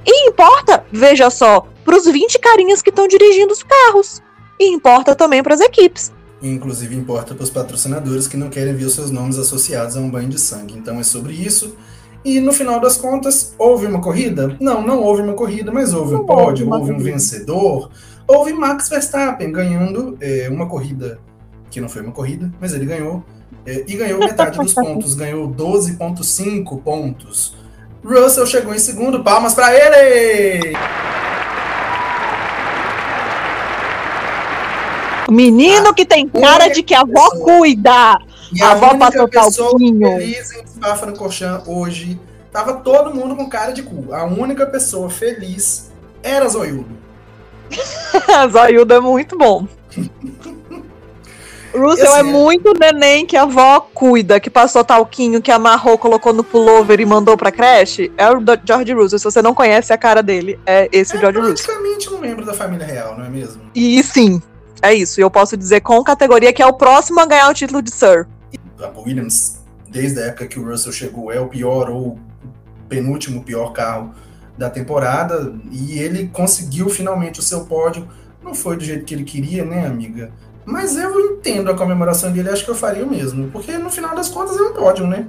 E 0.07 0.29
importa, 0.29 0.85
veja 0.93 1.31
só, 1.31 1.67
para 1.85 1.97
os 1.97 2.05
20 2.05 2.39
carinhas 2.39 2.83
que 2.83 2.91
estão 2.91 3.09
dirigindo 3.09 3.53
os 3.53 3.63
carros. 3.63 4.23
E 4.61 4.69
importa 4.73 5.15
também 5.15 5.43
para 5.43 5.55
as 5.55 5.61
equipes. 5.61 6.13
Inclusive 6.41 6.95
importa 6.95 7.35
para 7.35 7.43
os 7.43 7.51
patrocinadores 7.51 8.29
que 8.29 8.37
não 8.37 8.49
querem 8.49 8.75
ver 8.75 8.85
os 8.85 8.95
seus 8.95 9.11
nomes 9.11 9.39
associados 9.39 9.97
a 9.97 10.01
um 10.01 10.09
banho 10.09 10.29
de 10.29 10.39
sangue. 10.39 10.75
Então 10.75 11.01
é 11.01 11.03
sobre 11.03 11.33
isso. 11.33 11.75
E 12.25 12.41
no 12.41 12.53
final 12.53 12.81
das 12.81 12.97
contas, 12.97 13.55
houve 13.59 13.87
uma 13.87 14.01
corrida? 14.01 14.57
Não, 14.61 14.83
não 14.83 15.01
houve 15.01 15.23
uma 15.23 15.35
corrida, 15.35 15.71
mas 15.71 15.95
houve 15.95 16.15
não 16.15 16.23
um 16.23 16.27
pódio, 16.27 16.69
houve, 16.71 16.93
um 16.93 16.99
vencedor. 16.99 17.91
Houve 18.27 18.53
Max 18.53 18.89
Verstappen 18.89 19.53
ganhando 19.53 20.19
é, 20.21 20.49
uma 20.51 20.67
corrida, 20.67 21.21
que 21.71 21.81
não 21.81 21.89
foi 21.89 22.03
uma 22.03 22.13
corrida, 22.13 22.53
mas 22.61 22.75
ele 22.75 22.85
ganhou. 22.85 23.23
É, 23.65 23.85
e 23.87 23.97
ganhou 23.97 24.19
metade 24.19 24.59
dos 24.59 24.75
pontos, 24.75 25.15
ganhou 25.15 25.49
12,5 25.49 26.83
pontos. 26.83 27.57
Russell 28.05 28.47
chegou 28.47 28.75
em 28.75 28.79
segundo, 28.79 29.23
palmas 29.23 29.55
para 29.55 29.73
ele! 29.75 30.77
Menino 35.31 35.93
que 35.93 36.07
tem 36.07 36.27
cara 36.27 36.69
de 36.69 36.83
que 36.83 36.95
a 36.95 37.01
avó 37.01 37.31
cuida. 37.31 38.19
E 38.53 38.63
a, 38.63 38.69
a 38.69 38.73
avó 38.73 38.97
passou 38.97 39.29
pessoa 39.29 39.79
feliz 39.79 40.53
em 40.53 40.67
Spa 40.67 41.63
hoje, 41.67 42.19
tava 42.51 42.75
todo 42.75 43.15
mundo 43.15 43.37
com 43.37 43.49
cara 43.49 43.73
de 43.73 43.83
cu. 43.83 44.13
A 44.13 44.25
única 44.25 44.67
pessoa 44.67 45.11
feliz 45.11 45.91
era 46.23 46.49
Zoiudo. 46.49 46.97
Zoiudo 48.51 48.95
é 48.95 49.01
muito 49.01 49.37
bom. 49.37 49.67
Russell 51.75 52.17
é, 52.17 52.21
é 52.21 52.23
muito 52.23 52.73
neném 52.73 53.27
que 53.27 53.37
a 53.37 53.43
avó 53.43 53.81
cuida, 53.93 54.41
que 54.41 54.49
passou 54.49 54.83
talquinho, 54.83 55.41
que 55.43 55.53
amarrou, 55.53 55.99
colocou 55.99 56.33
no 56.33 56.43
pullover 56.43 56.99
e 56.99 57.05
mandou 57.05 57.37
pra 57.37 57.53
creche. 57.53 58.11
É 58.17 58.31
o 58.31 58.43
George 58.65 58.93
Russell. 58.95 59.19
Se 59.19 59.25
você 59.25 59.43
não 59.43 59.55
conhece 59.55 59.93
a 59.93 59.99
cara 59.99 60.23
dele, 60.23 60.59
é 60.65 60.89
esse 60.91 61.17
é 61.17 61.21
George 61.21 61.39
Russell. 61.39 61.55
praticamente 61.55 62.11
um 62.11 62.19
membro 62.19 62.45
da 62.45 62.55
família 62.55 62.87
real, 62.87 63.17
não 63.17 63.27
é 63.27 63.29
mesmo? 63.29 63.63
E 63.75 64.03
sim, 64.03 64.43
é 64.81 64.95
isso. 64.95 65.21
E 65.21 65.23
eu 65.23 65.31
posso 65.31 65.59
dizer 65.59 65.83
com 65.83 66.03
categoria 66.03 66.53
que 66.55 66.63
é 66.63 66.67
o 66.67 66.73
próximo 66.73 67.21
a 67.21 67.27
ganhar 67.27 67.51
o 67.51 67.55
título 67.55 67.83
de 67.83 67.91
Sir 67.91 68.27
a 68.81 69.01
Williams 69.01 69.59
desde 69.89 70.21
a 70.21 70.27
época 70.27 70.47
que 70.47 70.59
o 70.59 70.65
Russell 70.65 70.93
chegou, 70.93 71.33
é 71.33 71.41
o 71.41 71.49
pior 71.49 71.91
ou 71.91 72.19
penúltimo 72.89 73.43
pior 73.43 73.73
carro 73.73 74.15
da 74.57 74.69
temporada, 74.69 75.55
e 75.71 75.99
ele 75.99 76.29
conseguiu 76.29 76.89
finalmente 76.89 77.41
o 77.41 77.43
seu 77.43 77.65
pódio. 77.65 78.09
Não 78.43 78.55
foi 78.55 78.77
do 78.77 78.85
jeito 78.85 79.05
que 79.05 79.15
ele 79.15 79.25
queria, 79.25 79.65
né, 79.65 79.87
amiga? 79.87 80.33
Mas 80.65 80.97
eu 80.97 81.19
entendo 81.21 81.71
a 81.71 81.77
comemoração 81.77 82.33
dele, 82.33 82.51
acho 82.51 82.65
que 82.65 82.71
eu 82.71 82.75
faria 82.75 83.05
o 83.05 83.09
mesmo, 83.09 83.51
porque 83.51 83.79
no 83.79 83.89
final 83.89 84.15
das 84.15 84.29
contas 84.29 84.57
é 84.57 84.63
um 84.63 84.75
pódio, 84.75 85.07
né? 85.07 85.27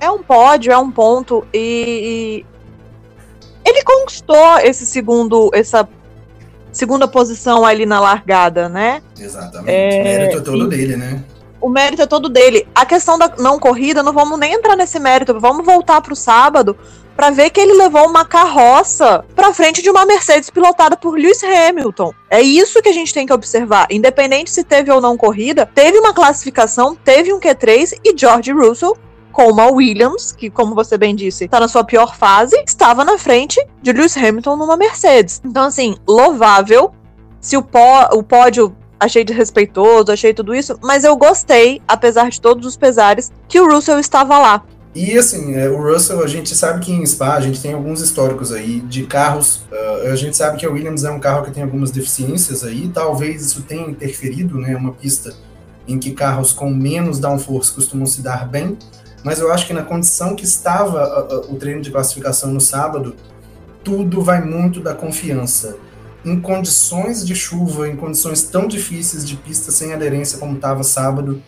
É 0.00 0.10
um 0.10 0.22
pódio, 0.22 0.72
é 0.72 0.78
um 0.78 0.90
ponto, 0.90 1.46
e, 1.52 2.44
ele 3.64 3.82
conquistou 3.82 4.58
esse 4.58 4.86
segundo, 4.86 5.50
essa 5.52 5.88
segunda 6.70 7.08
posição 7.08 7.64
ali 7.64 7.84
na 7.84 7.98
largada, 7.98 8.68
né? 8.68 9.02
Exatamente. 9.18 9.70
É, 9.70 10.00
o 10.00 10.04
mérito 10.04 10.38
é 10.38 10.40
todo 10.40 10.66
e, 10.66 10.68
dele, 10.68 10.96
né? 10.96 11.24
O 11.60 11.68
mérito 11.68 12.02
é 12.02 12.06
todo 12.06 12.28
dele. 12.28 12.66
A 12.74 12.84
questão 12.84 13.18
da 13.18 13.32
não 13.38 13.58
corrida, 13.58 14.02
não 14.02 14.12
vamos 14.12 14.38
nem 14.38 14.54
entrar 14.54 14.76
nesse 14.76 14.98
mérito. 14.98 15.38
Vamos 15.40 15.64
voltar 15.64 16.00
para 16.00 16.12
o 16.12 16.16
sábado 16.16 16.76
para 17.16 17.30
ver 17.30 17.48
que 17.48 17.58
ele 17.58 17.72
levou 17.72 18.06
uma 18.06 18.26
carroça 18.26 19.24
para 19.34 19.54
frente 19.54 19.80
de 19.80 19.88
uma 19.88 20.04
Mercedes 20.04 20.50
pilotada 20.50 20.96
por 20.96 21.18
Lewis 21.18 21.42
Hamilton. 21.42 22.12
É 22.28 22.42
isso 22.42 22.82
que 22.82 22.90
a 22.90 22.92
gente 22.92 23.14
tem 23.14 23.26
que 23.26 23.32
observar. 23.32 23.86
Independente 23.90 24.50
se 24.50 24.62
teve 24.62 24.92
ou 24.92 25.00
não 25.00 25.16
corrida, 25.16 25.64
teve 25.64 25.98
uma 25.98 26.12
classificação, 26.12 26.94
teve 26.94 27.32
um 27.32 27.40
Q3 27.40 27.98
e 28.04 28.16
George 28.16 28.52
Russell 28.52 28.96
como 29.32 29.60
a 29.60 29.70
Williams, 29.70 30.32
que, 30.32 30.48
como 30.48 30.74
você 30.74 30.96
bem 30.96 31.14
disse, 31.14 31.44
está 31.44 31.60
na 31.60 31.68
sua 31.68 31.84
pior 31.84 32.16
fase, 32.16 32.56
estava 32.66 33.04
na 33.04 33.18
frente 33.18 33.62
de 33.82 33.92
Lewis 33.92 34.16
Hamilton 34.16 34.56
numa 34.56 34.78
Mercedes. 34.78 35.42
Então, 35.44 35.64
assim, 35.64 35.96
louvável. 36.08 36.92
Se 37.38 37.54
o, 37.54 37.62
pó, 37.62 38.08
o 38.14 38.22
pódio 38.22 38.74
achei 38.98 39.24
desrespeitoso, 39.24 40.12
achei 40.12 40.32
tudo 40.32 40.54
isso, 40.54 40.78
mas 40.82 41.04
eu 41.04 41.16
gostei, 41.16 41.80
apesar 41.86 42.30
de 42.30 42.40
todos 42.40 42.66
os 42.66 42.76
pesares, 42.76 43.32
que 43.48 43.60
o 43.60 43.72
Russell 43.72 43.98
estava 43.98 44.38
lá. 44.38 44.64
E 44.94 45.18
assim, 45.18 45.54
é, 45.54 45.68
o 45.68 45.76
Russell, 45.76 46.22
a 46.24 46.26
gente 46.26 46.54
sabe 46.54 46.84
que 46.84 46.90
em 46.90 47.04
Spa 47.04 47.34
a 47.34 47.40
gente 47.40 47.60
tem 47.60 47.74
alguns 47.74 48.00
históricos 48.00 48.50
aí 48.50 48.80
de 48.80 49.02
carros. 49.02 49.56
Uh, 49.70 50.10
a 50.10 50.16
gente 50.16 50.36
sabe 50.36 50.56
que 50.56 50.64
a 50.64 50.70
Williams 50.70 51.04
é 51.04 51.10
um 51.10 51.20
carro 51.20 51.44
que 51.44 51.50
tem 51.50 51.62
algumas 51.62 51.90
deficiências 51.90 52.64
aí, 52.64 52.88
talvez 52.88 53.44
isso 53.44 53.62
tenha 53.62 53.86
interferido, 53.90 54.58
né? 54.58 54.74
Uma 54.74 54.92
pista 54.92 55.34
em 55.86 55.98
que 55.98 56.12
carros 56.12 56.52
com 56.52 56.70
menos 56.70 57.18
downforce 57.18 57.72
costumam 57.72 58.06
se 58.06 58.22
dar 58.22 58.48
bem 58.48 58.78
mas 59.26 59.40
eu 59.40 59.52
acho 59.52 59.66
que 59.66 59.72
na 59.72 59.82
condição 59.82 60.36
que 60.36 60.44
estava 60.44 61.42
o 61.48 61.56
treino 61.56 61.82
de 61.82 61.90
classificação 61.90 62.52
no 62.52 62.60
sábado, 62.60 63.16
tudo 63.82 64.22
vai 64.22 64.40
muito 64.40 64.78
da 64.78 64.94
confiança. 64.94 65.76
Em 66.26 66.40
condições 66.40 67.24
de 67.24 67.34
chuva, 67.34 67.88
em 67.88 67.96
condições 67.96 68.42
tão 68.42 68.66
difíceis 68.66 69.26
de 69.26 69.36
pista 69.36 69.70
sem 69.70 69.94
aderência 69.94 70.38
como 70.38 70.56
estava 70.56 70.82
sábado, 70.82 71.40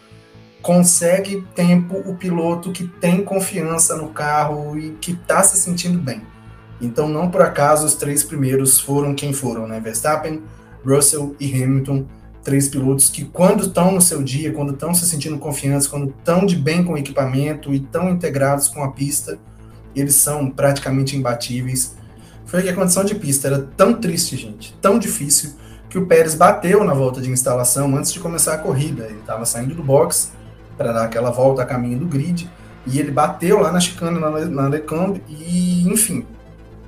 consegue 0.62 1.44
tempo 1.54 1.96
o 2.06 2.14
piloto 2.14 2.72
que 2.72 2.86
tem 2.86 3.24
confiança 3.24 3.96
no 3.96 4.08
carro 4.08 4.78
e 4.78 4.92
que 5.00 5.10
está 5.10 5.42
se 5.42 5.56
sentindo 5.56 5.98
bem. 5.98 6.22
Então, 6.80 7.08
não 7.08 7.28
por 7.28 7.42
acaso, 7.42 7.84
os 7.84 7.96
três 7.96 8.22
primeiros 8.22 8.78
foram 8.78 9.14
quem 9.14 9.32
foram, 9.32 9.66
né? 9.66 9.80
Verstappen, 9.80 10.42
Russell 10.84 11.34
e 11.40 11.52
Hamilton 11.52 12.06
três 12.48 12.66
pilotos 12.66 13.10
que, 13.10 13.26
quando 13.26 13.64
estão 13.64 13.92
no 13.92 14.00
seu 14.00 14.22
dia, 14.22 14.54
quando 14.54 14.72
estão 14.72 14.94
se 14.94 15.06
sentindo 15.06 15.38
confiantes, 15.38 15.86
quando 15.86 16.08
estão 16.08 16.46
de 16.46 16.56
bem 16.56 16.82
com 16.82 16.94
o 16.94 16.96
equipamento 16.98 17.74
e 17.74 17.76
estão 17.76 18.08
integrados 18.08 18.68
com 18.68 18.82
a 18.82 18.90
pista, 18.90 19.38
eles 19.94 20.14
são 20.14 20.48
praticamente 20.48 21.14
imbatíveis. 21.14 21.94
Foi 22.48 22.62
que 22.62 22.68
a 22.68 22.74
condição 22.74 23.04
de 23.04 23.14
pista 23.14 23.46
era 23.46 23.68
tão 23.76 23.94
triste, 23.94 24.36
gente, 24.36 24.74
tão 24.80 24.98
difícil, 24.98 25.52
que 25.88 25.98
o 25.98 26.06
Pérez 26.06 26.34
bateu 26.34 26.82
na 26.82 26.94
volta 26.94 27.20
de 27.20 27.30
instalação 27.30 27.94
antes 27.96 28.12
de 28.12 28.18
começar 28.18 28.54
a 28.54 28.58
corrida. 28.58 29.04
Ele 29.04 29.20
estava 29.20 29.44
saindo 29.44 29.74
do 29.74 29.82
box 29.82 30.32
para 30.76 30.92
dar 30.92 31.04
aquela 31.04 31.30
volta 31.30 31.62
a 31.62 31.66
caminho 31.66 31.98
do 31.98 32.06
grid 32.06 32.50
e 32.86 32.98
ele 32.98 33.10
bateu 33.10 33.60
lá 33.60 33.70
na 33.70 33.78
chicana, 33.78 34.18
na, 34.18 34.30
na 34.46 34.68
Lecamp, 34.68 35.18
e 35.28 35.86
enfim, 35.88 36.26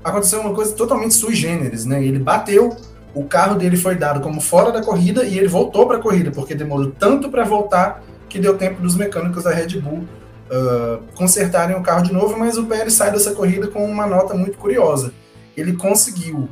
aconteceu 0.02 0.40
uma 0.40 0.54
coisa 0.54 0.72
totalmente 0.72 1.14
sui 1.14 1.34
generis, 1.34 1.84
né? 1.84 2.02
Ele 2.02 2.18
bateu 2.18 2.76
o 3.14 3.24
carro 3.24 3.56
dele 3.56 3.76
foi 3.76 3.96
dado 3.96 4.20
como 4.20 4.40
fora 4.40 4.70
da 4.70 4.82
corrida 4.82 5.24
e 5.24 5.36
ele 5.36 5.48
voltou 5.48 5.86
para 5.86 5.96
a 5.96 6.00
corrida, 6.00 6.30
porque 6.30 6.54
demorou 6.54 6.90
tanto 6.90 7.28
para 7.28 7.44
voltar 7.44 8.02
que 8.28 8.38
deu 8.38 8.56
tempo 8.56 8.80
dos 8.80 8.96
mecânicos 8.96 9.44
da 9.44 9.50
Red 9.50 9.80
Bull 9.80 10.04
uh, 10.50 11.02
consertarem 11.14 11.76
o 11.76 11.82
carro 11.82 12.04
de 12.04 12.12
novo, 12.12 12.38
mas 12.38 12.56
o 12.56 12.64
Pérez 12.66 12.94
sai 12.94 13.10
dessa 13.10 13.32
corrida 13.32 13.66
com 13.66 13.84
uma 13.84 14.06
nota 14.06 14.34
muito 14.34 14.56
curiosa. 14.56 15.12
Ele 15.60 15.74
conseguiu 15.74 16.48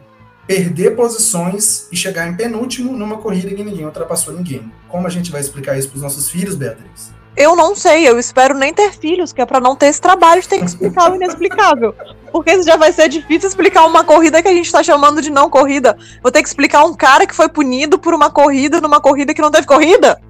perder 0.47 0.97
posições 0.97 1.89
e 1.93 1.97
chegar 1.97 2.27
em 2.27 2.35
penúltimo 2.35 2.93
numa 2.93 3.19
corrida 3.19 3.55
que 3.55 3.63
ninguém 3.63 3.85
ultrapassou 3.85 4.33
ninguém. 4.35 4.73
Como 4.89 5.07
a 5.07 5.11
gente 5.11 5.31
vai 5.31 5.41
explicar 5.41 5.79
isso 5.79 5.89
para 5.89 5.97
os 5.97 6.03
nossos 6.03 6.31
filhos, 6.31 6.55
Beatriz? 6.55 7.13
Eu 7.37 7.55
não 7.55 7.77
sei, 7.77 8.09
eu 8.09 8.19
espero 8.19 8.55
nem 8.57 8.75
ter 8.75 8.93
filhos, 8.93 9.33
que 9.33 9.41
é 9.41 9.47
para 9.47 9.61
não 9.61 9.77
ter 9.77 9.87
esse 9.87 10.01
trabalho 10.01 10.43
de 10.43 10.49
ter 10.49 10.59
que 10.59 10.65
explicar 10.65 11.13
o 11.13 11.15
inexplicável. 11.15 11.95
Porque 12.33 12.63
já 12.63 12.77
vai 12.77 12.93
ser 12.93 13.09
difícil 13.09 13.49
explicar 13.49 13.87
uma 13.87 14.03
corrida 14.03 14.43
que 14.43 14.49
a 14.49 14.53
gente 14.53 14.73
tá 14.73 14.83
chamando 14.83 15.23
de 15.23 15.31
não 15.31 15.49
corrida. 15.49 15.97
Vou 16.21 16.33
ter 16.33 16.43
que 16.43 16.49
explicar 16.49 16.85
um 16.85 16.95
cara 16.95 17.27
que 17.27 17.35
foi 17.35 17.49
punido 17.49 17.99
por 17.99 18.13
uma 18.13 18.31
corrida 18.31 18.81
numa 18.81 19.01
corrida 19.01 19.33
que 19.33 19.41
não 19.41 19.53
teve 19.53 19.67
corrida. 19.67 20.21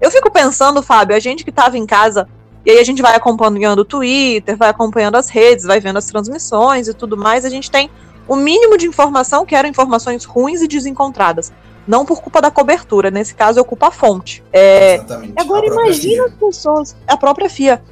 Eu 0.00 0.10
fico 0.10 0.30
pensando, 0.30 0.82
Fábio, 0.82 1.16
a 1.16 1.20
gente 1.20 1.44
que 1.44 1.52
tava 1.52 1.78
em 1.78 1.86
casa, 1.86 2.28
e 2.64 2.70
aí 2.70 2.78
a 2.78 2.84
gente 2.84 3.00
vai 3.00 3.14
acompanhando 3.14 3.80
o 3.80 3.84
Twitter, 3.84 4.56
vai 4.56 4.68
acompanhando 4.68 5.16
as 5.16 5.28
redes, 5.28 5.64
vai 5.64 5.80
vendo 5.80 5.96
as 5.96 6.06
transmissões 6.06 6.88
e 6.88 6.94
tudo 6.94 7.16
mais, 7.16 7.44
a 7.44 7.50
gente 7.50 7.70
tem 7.70 7.90
o 8.28 8.36
mínimo 8.36 8.76
de 8.76 8.86
informação 8.86 9.44
que 9.44 9.54
eram 9.54 9.68
informações 9.68 10.24
ruins 10.24 10.62
e 10.62 10.68
desencontradas. 10.68 11.52
Não 11.86 12.04
por 12.04 12.20
culpa 12.20 12.40
da 12.40 12.50
cobertura, 12.50 13.10
nesse 13.10 13.34
caso 13.34 13.58
eu 13.58 13.64
culpo 13.64 13.86
a 13.86 13.90
fonte. 13.90 14.44
É, 14.52 14.96
Exatamente. 14.96 15.34
Agora 15.36 15.66
imagina 15.66 16.26
as 16.26 16.34
pessoas, 16.34 16.96
a 17.08 17.16
própria 17.16 17.48
FIA. 17.48 17.82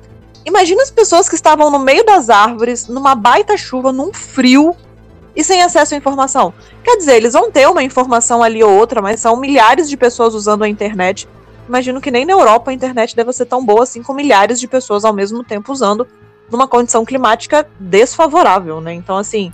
Imagina 0.45 0.83
as 0.83 0.91
pessoas 0.91 1.29
que 1.29 1.35
estavam 1.35 1.71
no 1.71 1.79
meio 1.79 2.05
das 2.05 2.31
árvores, 2.31 2.87
numa 2.87 3.15
baita 3.15 3.57
chuva, 3.57 3.93
num 3.93 4.13
frio 4.13 4.77
e 5.35 5.43
sem 5.43 5.63
acesso 5.63 5.95
à 5.95 5.97
informação. 5.97 6.53
Quer 6.85 6.97
dizer, 6.97 7.17
eles 7.17 7.33
vão 7.33 7.51
ter 7.51 7.69
uma 7.69 7.83
informação 7.83 8.43
ali 8.43 8.63
ou 8.63 8.71
outra, 8.71 9.03
mas 9.03 9.21
são 9.21 9.37
milhares 9.37 9.89
de 9.89 9.97
pessoas 9.97 10.35
usando 10.35 10.63
a 10.63 10.69
internet. 10.69 11.29
Imagino 11.69 12.01
que 12.01 12.11
nem 12.11 12.25
na 12.25 12.33
Europa 12.33 12.71
a 12.71 12.75
internet 12.75 13.15
deve 13.15 13.33
ser 13.33 13.45
tão 13.45 13.65
boa 13.65 13.83
assim, 13.83 14.03
com 14.03 14.15
milhares 14.15 14.59
de 14.59 14.67
pessoas 14.67 15.05
ao 15.05 15.13
mesmo 15.13 15.45
tempo 15.45 15.71
usando, 15.71 16.07
numa 16.51 16.67
condição 16.67 17.05
climática 17.05 17.69
desfavorável, 17.79 18.81
né? 18.81 18.95
Então, 18.95 19.17
assim, 19.17 19.53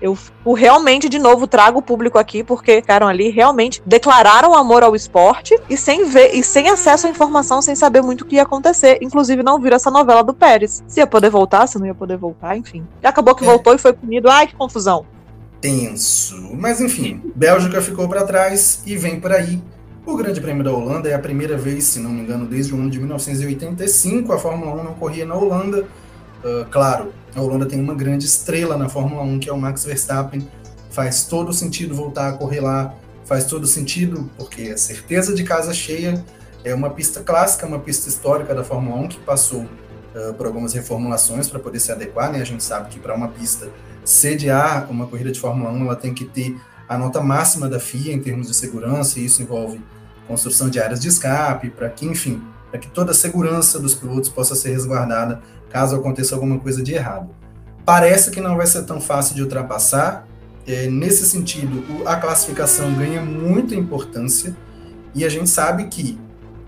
eu 0.00 0.16
realmente, 0.56 1.08
de 1.08 1.18
novo, 1.18 1.46
trago 1.46 1.80
o 1.80 1.82
público 1.82 2.18
aqui, 2.18 2.42
porque 2.42 2.76
ficaram 2.76 3.06
ali, 3.06 3.28
realmente 3.28 3.82
declararam 3.84 4.54
amor 4.54 4.82
ao 4.82 4.96
esporte 4.96 5.54
e 5.68 5.76
sem 5.76 6.06
ver 6.06 6.34
e 6.34 6.42
sem 6.42 6.70
acesso 6.70 7.06
à 7.06 7.10
informação, 7.10 7.60
sem 7.60 7.74
saber 7.74 8.00
muito 8.00 8.22
o 8.22 8.24
que 8.24 8.36
ia 8.36 8.42
acontecer. 8.42 8.98
Inclusive, 9.02 9.42
não 9.42 9.60
viram 9.60 9.76
essa 9.76 9.90
novela 9.90 10.24
do 10.24 10.32
Pérez. 10.32 10.82
Se 10.88 11.00
ia 11.00 11.06
poder 11.06 11.28
voltar, 11.28 11.66
se 11.66 11.78
não 11.78 11.86
ia 11.86 11.94
poder 11.94 12.16
voltar, 12.16 12.56
enfim. 12.56 12.86
E 13.02 13.06
acabou 13.06 13.34
que 13.34 13.44
é. 13.44 13.46
voltou 13.46 13.74
e 13.74 13.78
foi 13.78 13.92
punido. 13.92 14.30
Ai, 14.30 14.46
que 14.46 14.56
confusão. 14.56 15.04
Tenso. 15.60 16.56
Mas 16.56 16.80
enfim, 16.80 17.20
Bélgica 17.36 17.82
ficou 17.82 18.08
para 18.08 18.24
trás 18.24 18.82
e 18.86 18.96
vem 18.96 19.20
por 19.20 19.30
aí. 19.30 19.62
O 20.10 20.16
Grande 20.16 20.40
Prêmio 20.40 20.64
da 20.64 20.72
Holanda 20.72 21.08
é 21.08 21.14
a 21.14 21.20
primeira 21.20 21.56
vez, 21.56 21.84
se 21.84 22.00
não 22.00 22.10
me 22.10 22.22
engano, 22.22 22.44
desde 22.44 22.74
o 22.74 22.76
ano 22.76 22.90
de 22.90 22.98
1985, 22.98 24.32
a 24.32 24.38
Fórmula 24.38 24.72
1 24.80 24.82
não 24.82 24.94
corria 24.94 25.24
na 25.24 25.36
Holanda. 25.36 25.86
Uh, 26.42 26.68
claro, 26.68 27.12
a 27.32 27.40
Holanda 27.40 27.64
tem 27.64 27.80
uma 27.80 27.94
grande 27.94 28.26
estrela 28.26 28.76
na 28.76 28.88
Fórmula 28.88 29.22
1, 29.22 29.38
que 29.38 29.48
é 29.48 29.52
o 29.52 29.56
Max 29.56 29.84
Verstappen. 29.84 30.48
Faz 30.90 31.26
todo 31.26 31.52
sentido 31.52 31.94
voltar 31.94 32.28
a 32.28 32.32
correr 32.32 32.58
lá, 32.58 32.92
faz 33.24 33.44
todo 33.44 33.68
sentido, 33.68 34.28
porque 34.36 34.62
a 34.74 34.76
certeza 34.76 35.32
de 35.32 35.44
casa 35.44 35.72
cheia 35.72 36.24
é 36.64 36.74
uma 36.74 36.90
pista 36.90 37.22
clássica, 37.22 37.64
uma 37.64 37.78
pista 37.78 38.08
histórica 38.08 38.52
da 38.52 38.64
Fórmula 38.64 38.96
1 39.02 39.08
que 39.08 39.20
passou 39.20 39.60
uh, 39.60 40.34
por 40.34 40.44
algumas 40.44 40.74
reformulações 40.74 41.48
para 41.48 41.60
poder 41.60 41.78
se 41.78 41.92
adequar. 41.92 42.32
Né? 42.32 42.40
A 42.40 42.44
gente 42.44 42.64
sabe 42.64 42.88
que 42.88 42.98
para 42.98 43.14
uma 43.14 43.28
pista 43.28 43.68
sediar 44.04 44.90
uma 44.90 45.06
corrida 45.06 45.30
de 45.30 45.38
Fórmula 45.38 45.70
1, 45.70 45.84
ela 45.84 45.94
tem 45.94 46.12
que 46.12 46.24
ter 46.24 46.60
a 46.88 46.98
nota 46.98 47.20
máxima 47.20 47.68
da 47.68 47.78
FIA 47.78 48.12
em 48.12 48.20
termos 48.20 48.48
de 48.48 48.54
segurança, 48.54 49.20
e 49.20 49.24
isso 49.24 49.40
envolve 49.40 49.80
construção 50.30 50.70
de 50.70 50.78
áreas 50.78 51.00
de 51.00 51.08
escape, 51.08 51.70
para 51.70 51.88
que, 51.88 52.06
enfim, 52.06 52.40
para 52.70 52.78
que 52.78 52.88
toda 52.88 53.10
a 53.10 53.14
segurança 53.14 53.80
dos 53.80 53.94
pilotos 53.94 54.28
possa 54.28 54.54
ser 54.54 54.70
resguardada 54.70 55.42
caso 55.68 55.96
aconteça 55.96 56.34
alguma 56.34 56.58
coisa 56.58 56.82
de 56.82 56.94
errado. 56.94 57.30
Parece 57.84 58.30
que 58.30 58.40
não 58.40 58.56
vai 58.56 58.66
ser 58.66 58.84
tão 58.84 59.00
fácil 59.00 59.34
de 59.34 59.42
ultrapassar. 59.42 60.26
É, 60.66 60.86
nesse 60.86 61.26
sentido, 61.26 61.82
a 62.06 62.16
classificação 62.16 62.92
ganha 62.94 63.20
muita 63.22 63.74
importância 63.74 64.54
e 65.14 65.24
a 65.24 65.28
gente 65.28 65.48
sabe 65.48 65.84
que 65.84 66.18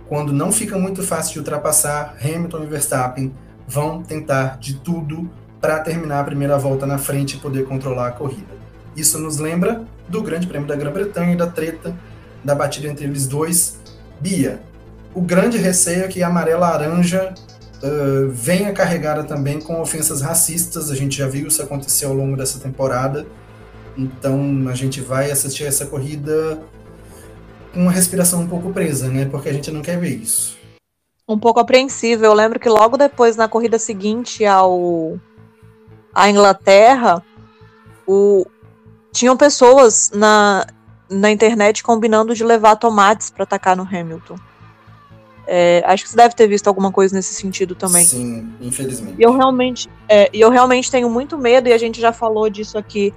quando 0.09 0.33
não 0.33 0.51
fica 0.51 0.77
muito 0.77 1.03
fácil 1.03 1.35
de 1.35 1.39
ultrapassar, 1.39 2.17
Hamilton 2.21 2.65
e 2.65 2.67
Verstappen 2.67 3.35
vão 3.69 4.03
tentar 4.03 4.59
de 4.59 4.75
tudo 4.75 5.31
para 5.61 5.79
terminar 5.79 6.21
a 6.21 6.25
primeira 6.25 6.59
volta 6.59 6.85
na 6.85 6.99
frente 6.99 7.37
e 7.37 7.39
poder 7.39 7.65
controlar 7.67 8.09
a 8.09 8.13
corrida. 8.13 8.53
Isso 8.97 9.19
nos 9.19 9.39
lembra 9.39 9.85
do 10.09 10.21
Grande 10.23 10.47
Prêmio 10.47 10.67
da 10.67 10.75
Grã-Bretanha 10.75 11.35
e 11.35 11.37
da 11.37 11.47
treta 11.47 11.95
da 12.45 12.55
batida 12.55 12.89
entre 12.89 13.05
eles 13.05 13.27
dois. 13.27 13.79
Bia, 14.21 14.61
o 15.15 15.21
grande 15.21 15.59
receio 15.59 16.05
é 16.05 16.09
que 16.09 16.23
a 16.23 16.29
amarela-laranja 16.29 17.35
uh, 17.83 18.31
venha 18.31 18.73
carregada 18.73 19.25
também 19.25 19.61
com 19.61 19.81
ofensas 19.81 20.21
racistas. 20.23 20.91
A 20.91 20.95
gente 20.95 21.19
já 21.19 21.27
viu 21.29 21.49
isso 21.49 21.63
acontecer 21.63 22.07
ao 22.07 22.15
longo 22.15 22.37
dessa 22.37 22.59
temporada. 22.59 23.27
Então 23.97 24.67
a 24.69 24.75
gente 24.75 25.01
vai 25.01 25.31
assistir 25.31 25.65
essa 25.65 25.85
corrida 25.85 26.61
com 27.75 27.81
uma 27.81 27.93
respiração 27.93 28.41
um 28.41 28.49
pouco 28.49 28.73
presa, 28.73 29.09
né? 29.09 29.27
Porque 29.27 29.49
a 29.49 29.53
gente 29.53 29.71
não 29.71 29.83
quer 29.83 29.99
ver 29.99 30.11
isso. 30.17 30.57
um 31.29 31.39
pouco 31.39 31.61
apreensível. 31.61 32.31
Eu 32.31 32.35
lembro 32.35 32.59
que 32.59 32.69
logo 32.69 32.97
depois, 32.97 33.37
na 33.37 33.49
corrida 33.49 33.79
seguinte 33.79 34.45
ao 34.45 35.19
à 36.15 36.29
Inglaterra, 36.29 37.23
o, 38.07 38.47
tinham 39.13 39.37
pessoas 39.37 40.11
na, 40.15 40.67
na 41.13 41.31
internet 41.31 41.83
combinando 41.83 42.35
de 42.35 42.45
levar 42.45 42.77
tomates 42.77 43.31
para 43.31 43.45
atacar 43.45 43.77
no 43.77 43.83
Hamilton. 43.83 44.37
É, 45.47 45.83
acho 45.87 46.05
que 46.05 46.11
você 46.11 46.17
deve 46.17 46.35
ter 46.35 46.47
visto 46.47 46.69
alguma 46.69 46.93
coisa 46.93 47.15
nesse 47.15 47.35
sentido 47.35 47.75
também. 47.75 48.05
Sim, 48.05 48.53
infelizmente. 48.61 49.17
E 49.19 49.23
eu 49.23 49.33
realmente, 49.33 49.89
é, 50.09 50.31
eu 50.33 50.51
realmente 50.51 50.91
tenho 50.91 51.11
muito 51.11 51.37
medo, 51.37 51.69
e 51.69 51.73
a 51.73 51.79
gente 51.79 52.01
já 52.01 52.13
falou 52.13 52.49
disso 52.49 52.79
aqui. 52.79 53.13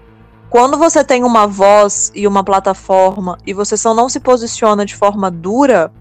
Quando 0.50 0.78
você 0.78 1.04
tem 1.04 1.24
uma 1.24 1.48
voz 1.48 2.12
e 2.16 2.28
uma 2.28 2.44
plataforma 2.44 3.38
e 3.46 3.54
você 3.54 3.76
só 3.76 3.94
não 3.94 4.10
se 4.10 4.20
posiciona 4.20 4.86
de 4.86 4.96
forma 4.96 5.30
dura, 5.30 5.92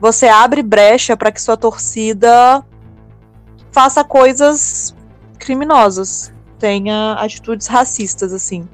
você 0.00 0.26
abre 0.26 0.62
brecha 0.62 1.16
para 1.16 1.30
que 1.30 1.40
sua 1.40 1.56
torcida 1.56 2.64
faça 3.70 4.04
coisas 4.04 4.94
criminosas, 5.38 6.32
tenha 6.58 7.14
atitudes 7.14 7.66
racistas, 7.66 8.32
assim. 8.32 8.68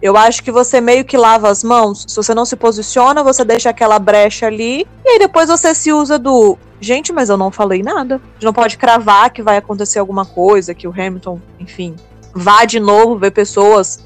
Eu 0.00 0.16
acho 0.16 0.42
que 0.44 0.52
você 0.52 0.80
meio 0.80 1.04
que 1.04 1.16
lava 1.16 1.50
as 1.50 1.64
mãos. 1.64 2.04
Se 2.06 2.14
você 2.14 2.32
não 2.32 2.44
se 2.44 2.54
posiciona, 2.54 3.22
você 3.22 3.44
deixa 3.44 3.70
aquela 3.70 3.98
brecha 3.98 4.46
ali. 4.46 4.86
E 5.04 5.08
aí 5.08 5.18
depois 5.18 5.48
você 5.48 5.74
se 5.74 5.92
usa 5.92 6.18
do. 6.18 6.56
Gente, 6.80 7.12
mas 7.12 7.28
eu 7.28 7.36
não 7.36 7.50
falei 7.50 7.82
nada. 7.82 8.16
A 8.16 8.32
gente 8.34 8.44
não 8.44 8.52
pode 8.52 8.78
cravar 8.78 9.30
que 9.30 9.42
vai 9.42 9.56
acontecer 9.56 9.98
alguma 9.98 10.24
coisa, 10.24 10.74
que 10.74 10.86
o 10.86 10.92
Hamilton, 10.92 11.40
enfim, 11.58 11.96
vá 12.32 12.64
de 12.64 12.78
novo 12.78 13.18
ver 13.18 13.32
pessoas 13.32 13.98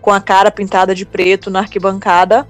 com 0.00 0.12
a 0.12 0.20
cara 0.20 0.50
pintada 0.50 0.94
de 0.94 1.04
preto 1.04 1.50
na 1.50 1.60
arquibancada. 1.60 2.46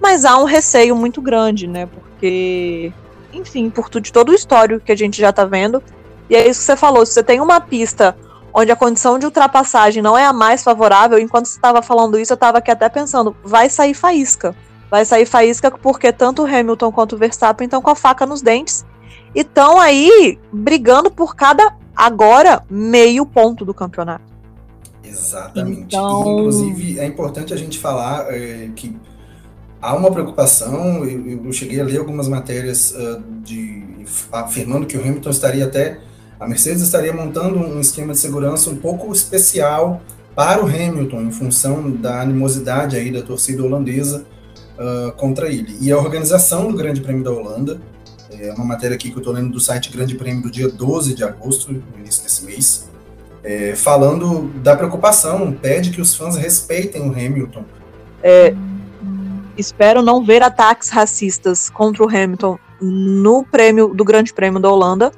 Mas 0.00 0.24
há 0.24 0.36
um 0.36 0.44
receio 0.44 0.96
muito 0.96 1.22
grande, 1.22 1.68
né? 1.68 1.86
Porque, 1.86 2.92
enfim, 3.32 3.70
por 3.70 3.88
tudo, 3.88 4.02
de 4.02 4.12
todo 4.12 4.30
o 4.30 4.34
histórico 4.34 4.84
que 4.84 4.90
a 4.90 4.96
gente 4.96 5.20
já 5.20 5.32
tá 5.32 5.44
vendo. 5.44 5.80
E 6.28 6.34
é 6.34 6.48
isso 6.48 6.58
que 6.58 6.66
você 6.66 6.76
falou. 6.76 7.06
Se 7.06 7.12
você 7.12 7.22
tem 7.22 7.40
uma 7.40 7.60
pista 7.60 8.16
onde 8.54 8.70
a 8.70 8.76
condição 8.76 9.18
de 9.18 9.26
ultrapassagem 9.26 10.02
não 10.02 10.16
é 10.16 10.24
a 10.24 10.32
mais 10.32 10.62
favorável, 10.62 11.18
enquanto 11.18 11.46
você 11.46 11.56
estava 11.56 11.82
falando 11.82 12.18
isso, 12.18 12.32
eu 12.32 12.36
estava 12.36 12.58
aqui 12.58 12.70
até 12.70 12.88
pensando, 12.88 13.34
vai 13.42 13.70
sair 13.70 13.94
faísca. 13.94 14.54
Vai 14.90 15.04
sair 15.06 15.24
faísca 15.24 15.70
porque 15.70 16.12
tanto 16.12 16.42
o 16.42 16.46
Hamilton 16.46 16.92
quanto 16.92 17.14
o 17.14 17.18
Verstappen 17.18 17.64
estão 17.64 17.80
com 17.80 17.90
a 17.90 17.94
faca 17.94 18.26
nos 18.26 18.42
dentes 18.42 18.84
e 19.34 19.40
estão 19.40 19.80
aí 19.80 20.38
brigando 20.52 21.10
por 21.10 21.34
cada, 21.34 21.74
agora, 21.96 22.62
meio 22.68 23.24
ponto 23.24 23.64
do 23.64 23.72
campeonato. 23.72 24.24
Exatamente. 25.02 25.80
Então... 25.80 26.20
Inclusive, 26.20 26.98
é 26.98 27.06
importante 27.06 27.54
a 27.54 27.56
gente 27.56 27.78
falar 27.78 28.26
é, 28.32 28.68
que 28.76 28.94
há 29.80 29.94
uma 29.94 30.10
preocupação, 30.10 31.04
eu, 31.04 31.44
eu, 31.44 31.52
cheguei 31.52 31.80
a 31.80 31.84
ler 31.84 31.98
algumas 31.98 32.28
matérias 32.28 32.92
uh, 32.92 33.22
de, 33.42 33.82
afirmando 34.30 34.86
que 34.86 34.96
o 34.96 35.00
Hamilton 35.00 35.30
estaria 35.30 35.64
até 35.64 36.00
a 36.42 36.48
Mercedes 36.48 36.82
estaria 36.82 37.12
montando 37.12 37.56
um 37.60 37.80
esquema 37.80 38.14
de 38.14 38.18
segurança 38.18 38.68
um 38.68 38.74
pouco 38.74 39.12
especial 39.12 40.02
para 40.34 40.60
o 40.60 40.66
Hamilton, 40.66 41.22
em 41.22 41.30
função 41.30 41.88
da 41.92 42.20
animosidade 42.20 42.96
aí 42.96 43.12
da 43.12 43.22
torcida 43.22 43.62
holandesa 43.62 44.24
uh, 44.76 45.12
contra 45.12 45.48
ele. 45.48 45.76
E 45.80 45.92
a 45.92 45.96
organização 45.96 46.68
do 46.68 46.76
Grande 46.76 47.00
Prêmio 47.00 47.22
da 47.22 47.30
Holanda, 47.30 47.80
é 48.32 48.52
uma 48.54 48.64
matéria 48.64 48.96
aqui 48.96 49.08
que 49.08 49.14
eu 49.14 49.20
estou 49.20 49.32
lendo 49.32 49.50
do 49.50 49.60
site 49.60 49.88
Grande 49.92 50.16
Prêmio 50.16 50.42
do 50.42 50.50
dia 50.50 50.68
12 50.68 51.14
de 51.14 51.22
agosto, 51.22 51.72
no 51.72 51.80
início 52.00 52.24
desse 52.24 52.44
mês, 52.44 52.90
é, 53.44 53.76
falando 53.76 54.50
da 54.62 54.74
preocupação, 54.74 55.52
pede 55.52 55.90
que 55.90 56.00
os 56.00 56.12
fãs 56.16 56.34
respeitem 56.34 57.02
o 57.02 57.12
Hamilton. 57.12 57.64
É, 58.20 58.52
espero 59.56 60.02
não 60.02 60.24
ver 60.24 60.42
ataques 60.42 60.88
racistas 60.88 61.70
contra 61.70 62.02
o 62.02 62.08
Hamilton 62.08 62.58
no 62.80 63.44
prêmio 63.44 63.94
do 63.94 64.04
Grande 64.04 64.34
Prêmio 64.34 64.58
da 64.58 64.68
Holanda, 64.68 65.12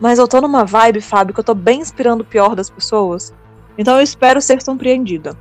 mas 0.00 0.18
eu 0.18 0.28
tô 0.28 0.40
numa 0.40 0.64
vibe, 0.64 1.00
Fábio, 1.00 1.34
que 1.34 1.40
eu 1.40 1.44
tô 1.44 1.54
bem 1.54 1.80
inspirando 1.80 2.22
o 2.22 2.26
pior 2.26 2.54
das 2.54 2.70
pessoas. 2.70 3.32
Então 3.76 3.96
eu 3.96 4.02
espero 4.02 4.40
ser 4.40 4.62
surpreendida. 4.62 5.36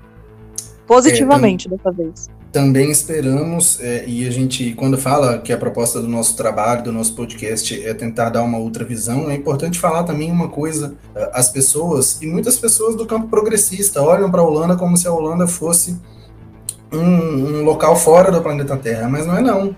Positivamente 0.88 1.68
é, 1.68 1.72
dessa 1.72 1.92
vez. 1.92 2.30
Também 2.52 2.92
esperamos, 2.92 3.80
é, 3.82 4.06
e 4.06 4.28
a 4.28 4.32
gente, 4.32 4.74
quando 4.74 4.98
fala 4.98 5.40
que 5.40 5.52
a 5.52 5.58
proposta 5.58 6.00
do 6.00 6.08
nosso 6.08 6.38
trabalho, 6.38 6.84
do 6.84 6.92
nosso 6.92 7.16
podcast, 7.16 7.84
é 7.84 7.94
tentar 7.94 8.30
dar 8.30 8.44
uma 8.44 8.58
outra 8.58 8.84
visão, 8.84 9.30
é 9.30 9.36
importante 9.36 9.80
falar 9.80 10.04
também 10.04 10.32
uma 10.32 10.50
coisa: 10.50 10.94
é, 11.16 11.32
as 11.34 11.50
pessoas, 11.50 12.22
e 12.22 12.28
muitas 12.28 12.58
pessoas 12.58 12.96
do 12.96 13.06
campo 13.06 13.28
progressista, 13.28 14.02
olham 14.02 14.30
para 14.30 14.42
a 14.42 14.44
Holanda 14.44 14.76
como 14.76 14.96
se 14.98 15.08
a 15.08 15.12
Holanda 15.12 15.48
fosse 15.48 15.98
um, 16.92 17.00
um, 17.00 17.64
local 17.64 17.96
fora 17.96 18.32
do 18.32 18.42
planeta 18.42 18.78
Terra, 18.78 19.10
mas 19.10 19.26
não 19.26 19.38
é 19.38 19.42
não. 19.42 19.76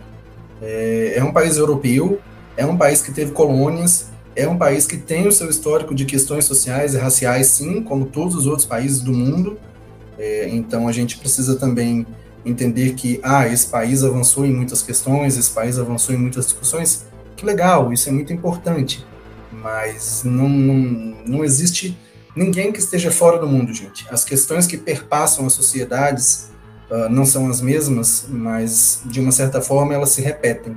É, 0.62 1.14
é 1.16 1.24
um 1.24 1.32
país 1.32 1.58
europeu, 1.58 2.20
é 2.58 2.66
um 2.66 2.76
país 2.76 3.02
que 3.02 3.12
teve 3.12 3.32
colônias, 3.32 4.08
é 4.36 4.48
um 4.48 4.58
país 4.58 4.86
que 4.86 4.98
tem 4.98 5.28
o 5.28 5.32
seu 5.32 5.50
histórico 5.50 5.96
de 5.96 6.06
questões 6.06 6.46
sociais 6.46 6.94
e 6.94 6.98
raciais, 6.98 7.48
sim, 7.48 7.82
como 7.82 8.06
todos 8.06 8.36
os 8.36 8.46
outros 8.46 8.66
países 8.66 9.02
do 9.02 9.14
mundo. 9.14 9.58
É, 10.18 10.50
então 10.50 10.88
a 10.88 10.92
gente 10.92 11.18
precisa 11.18 11.56
também 11.56 12.06
entender 12.46 12.94
que, 12.94 13.20
ah, 13.24 13.48
esse 13.48 13.68
país 13.68 14.04
avançou 14.04 14.46
em 14.46 14.54
muitas 14.54 14.82
questões, 14.82 15.38
esse 15.38 15.50
país 15.50 15.80
avançou 15.80 16.14
em 16.14 16.18
muitas 16.18 16.46
discussões. 16.46 17.06
Que 17.36 17.46
legal, 17.46 17.92
isso 17.92 18.10
é 18.10 18.12
muito 18.12 18.32
importante. 18.32 19.06
Mas 19.52 20.22
não, 20.24 20.48
não, 20.48 21.18
não 21.26 21.46
existe 21.46 21.98
ninguém 22.36 22.72
que 22.72 22.80
esteja 22.80 23.12
fora 23.12 23.40
do 23.40 23.48
mundo, 23.48 23.74
gente. 23.74 24.06
As 24.12 24.24
questões 24.24 24.68
que 24.68 24.78
perpassam 24.78 25.46
as 25.46 25.54
sociedades 25.54 26.50
uh, 26.92 27.10
não 27.10 27.26
são 27.26 27.50
as 27.50 27.62
mesmas, 27.62 28.26
mas 28.30 29.02
de 29.06 29.20
uma 29.20 29.32
certa 29.32 29.62
forma 29.62 29.94
elas 29.94 30.10
se 30.10 30.22
repetem. 30.22 30.76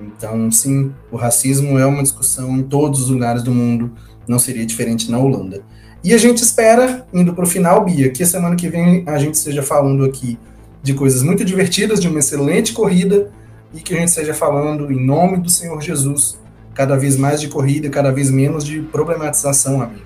Então, 0.00 0.50
sim, 0.50 0.92
o 1.10 1.16
racismo 1.16 1.78
é 1.78 1.86
uma 1.86 2.02
discussão 2.02 2.56
em 2.56 2.62
todos 2.62 3.02
os 3.02 3.10
lugares 3.10 3.42
do 3.42 3.52
mundo, 3.52 3.92
não 4.26 4.38
seria 4.38 4.66
diferente 4.66 5.10
na 5.10 5.18
Holanda. 5.18 5.62
E 6.02 6.12
a 6.12 6.18
gente 6.18 6.42
espera, 6.42 7.06
indo 7.12 7.32
para 7.32 7.44
o 7.44 7.46
final, 7.46 7.84
Bia, 7.84 8.10
que 8.10 8.22
a 8.22 8.26
semana 8.26 8.56
que 8.56 8.68
vem 8.68 9.04
a 9.06 9.18
gente 9.18 9.34
esteja 9.34 9.62
falando 9.62 10.04
aqui 10.04 10.38
de 10.82 10.92
coisas 10.92 11.22
muito 11.22 11.44
divertidas, 11.44 11.98
de 11.98 12.08
uma 12.08 12.18
excelente 12.18 12.72
corrida, 12.72 13.30
e 13.72 13.80
que 13.80 13.94
a 13.94 13.98
gente 13.98 14.08
esteja 14.08 14.34
falando, 14.34 14.92
em 14.92 15.04
nome 15.04 15.38
do 15.38 15.48
Senhor 15.48 15.80
Jesus, 15.80 16.38
cada 16.74 16.96
vez 16.96 17.16
mais 17.16 17.40
de 17.40 17.48
corrida, 17.48 17.88
cada 17.88 18.12
vez 18.12 18.30
menos 18.30 18.64
de 18.64 18.80
problematização, 18.82 19.80
amiga. 19.80 20.02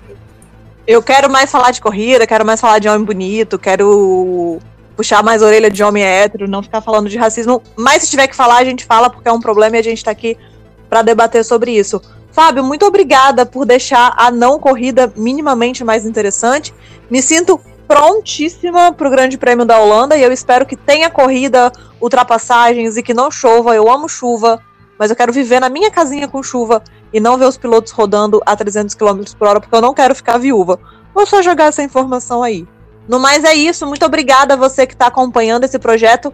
Eu 0.87 1.03
quero 1.03 1.29
mais 1.29 1.51
falar 1.51 1.71
de 1.71 1.81
corrida, 1.81 2.25
quero 2.25 2.45
mais 2.45 2.61
falar 2.61 2.79
de 2.79 2.87
homem 2.87 3.05
bonito, 3.05 3.59
quero 3.59 4.59
puxar 4.99 5.23
mais 5.23 5.41
orelha 5.41 5.71
de 5.71 5.81
homem 5.81 6.03
hétero, 6.03 6.45
não 6.45 6.61
ficar 6.61 6.81
falando 6.81 7.07
de 7.07 7.17
racismo. 7.17 7.63
Mas 7.73 8.03
se 8.03 8.09
tiver 8.09 8.27
que 8.27 8.35
falar, 8.35 8.57
a 8.57 8.65
gente 8.65 8.83
fala, 8.83 9.09
porque 9.09 9.29
é 9.29 9.31
um 9.31 9.39
problema 9.39 9.77
e 9.77 9.79
a 9.79 9.83
gente 9.83 10.03
tá 10.03 10.11
aqui 10.11 10.37
para 10.89 11.01
debater 11.01 11.45
sobre 11.45 11.71
isso. 11.71 12.01
Fábio, 12.33 12.65
muito 12.65 12.85
obrigada 12.85 13.45
por 13.45 13.65
deixar 13.65 14.13
a 14.17 14.29
não 14.29 14.59
corrida 14.59 15.09
minimamente 15.15 15.85
mais 15.85 16.05
interessante. 16.05 16.73
Me 17.09 17.21
sinto 17.21 17.57
prontíssima 17.87 18.91
para 18.91 19.07
o 19.07 19.09
Grande 19.09 19.37
Prêmio 19.37 19.65
da 19.65 19.79
Holanda 19.79 20.17
e 20.17 20.21
eu 20.21 20.33
espero 20.33 20.65
que 20.65 20.75
tenha 20.75 21.09
corrida, 21.09 21.71
ultrapassagens 22.01 22.97
e 22.97 23.01
que 23.01 23.13
não 23.13 23.31
chova. 23.31 23.73
Eu 23.73 23.89
amo 23.89 24.09
chuva, 24.09 24.61
mas 24.97 25.09
eu 25.09 25.15
quero 25.15 25.31
viver 25.31 25.61
na 25.61 25.69
minha 25.69 25.89
casinha 25.89 26.27
com 26.27 26.43
chuva 26.43 26.83
e 27.13 27.21
não 27.21 27.37
ver 27.37 27.45
os 27.45 27.57
pilotos 27.57 27.93
rodando 27.93 28.41
a 28.45 28.53
300 28.53 28.95
km 28.95 29.21
por 29.37 29.47
hora, 29.47 29.61
porque 29.61 29.73
eu 29.73 29.81
não 29.81 29.93
quero 29.93 30.13
ficar 30.13 30.37
viúva. 30.37 30.77
Vou 31.15 31.25
só 31.25 31.41
jogar 31.41 31.67
essa 31.67 31.81
informação 31.81 32.43
aí. 32.43 32.67
No 33.09 33.19
mais 33.19 33.43
é 33.43 33.55
isso. 33.55 33.87
Muito 33.87 34.05
obrigada 34.05 34.53
a 34.53 34.57
você 34.57 34.85
que 34.85 34.93
está 34.93 35.07
acompanhando 35.07 35.63
esse 35.63 35.79
projeto. 35.79 36.31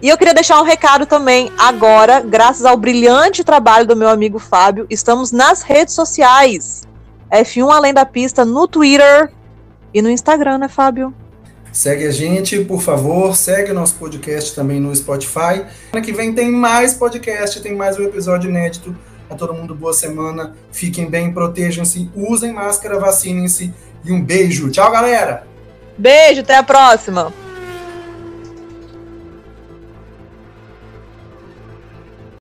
E 0.00 0.08
eu 0.08 0.16
queria 0.16 0.32
deixar 0.32 0.58
um 0.58 0.64
recado 0.64 1.04
também 1.04 1.52
agora, 1.56 2.20
graças 2.20 2.64
ao 2.64 2.78
brilhante 2.78 3.44
trabalho 3.44 3.86
do 3.86 3.94
meu 3.94 4.08
amigo 4.08 4.38
Fábio, 4.38 4.86
estamos 4.90 5.32
nas 5.32 5.62
redes 5.62 5.94
sociais. 5.94 6.82
F1 7.30 7.70
Além 7.70 7.92
da 7.92 8.06
Pista 8.06 8.44
no 8.44 8.66
Twitter 8.66 9.30
e 9.92 10.00
no 10.00 10.10
Instagram, 10.10 10.58
né, 10.58 10.68
Fábio? 10.68 11.14
Segue 11.70 12.06
a 12.06 12.10
gente, 12.10 12.58
por 12.64 12.80
favor. 12.80 13.36
Segue 13.36 13.72
o 13.72 13.74
nosso 13.74 13.94
podcast 13.96 14.54
também 14.54 14.80
no 14.80 14.94
Spotify. 14.96 15.66
Semana 15.90 16.04
que 16.04 16.12
vem 16.12 16.32
tem 16.32 16.50
mais 16.50 16.94
podcast, 16.94 17.60
tem 17.60 17.74
mais 17.74 17.98
um 17.98 18.02
episódio 18.02 18.48
inédito. 18.48 18.96
A 19.28 19.34
todo 19.34 19.52
mundo, 19.52 19.74
boa 19.74 19.92
semana. 19.92 20.54
Fiquem 20.72 21.08
bem, 21.08 21.32
protejam-se, 21.32 22.10
usem 22.14 22.52
máscara, 22.52 22.98
vacinem-se. 22.98 23.74
E 24.04 24.12
um 24.12 24.22
beijo. 24.22 24.70
Tchau, 24.70 24.90
galera! 24.90 25.53
Beijo, 25.96 26.40
até 26.40 26.56
a 26.56 26.62
próxima! 26.62 27.43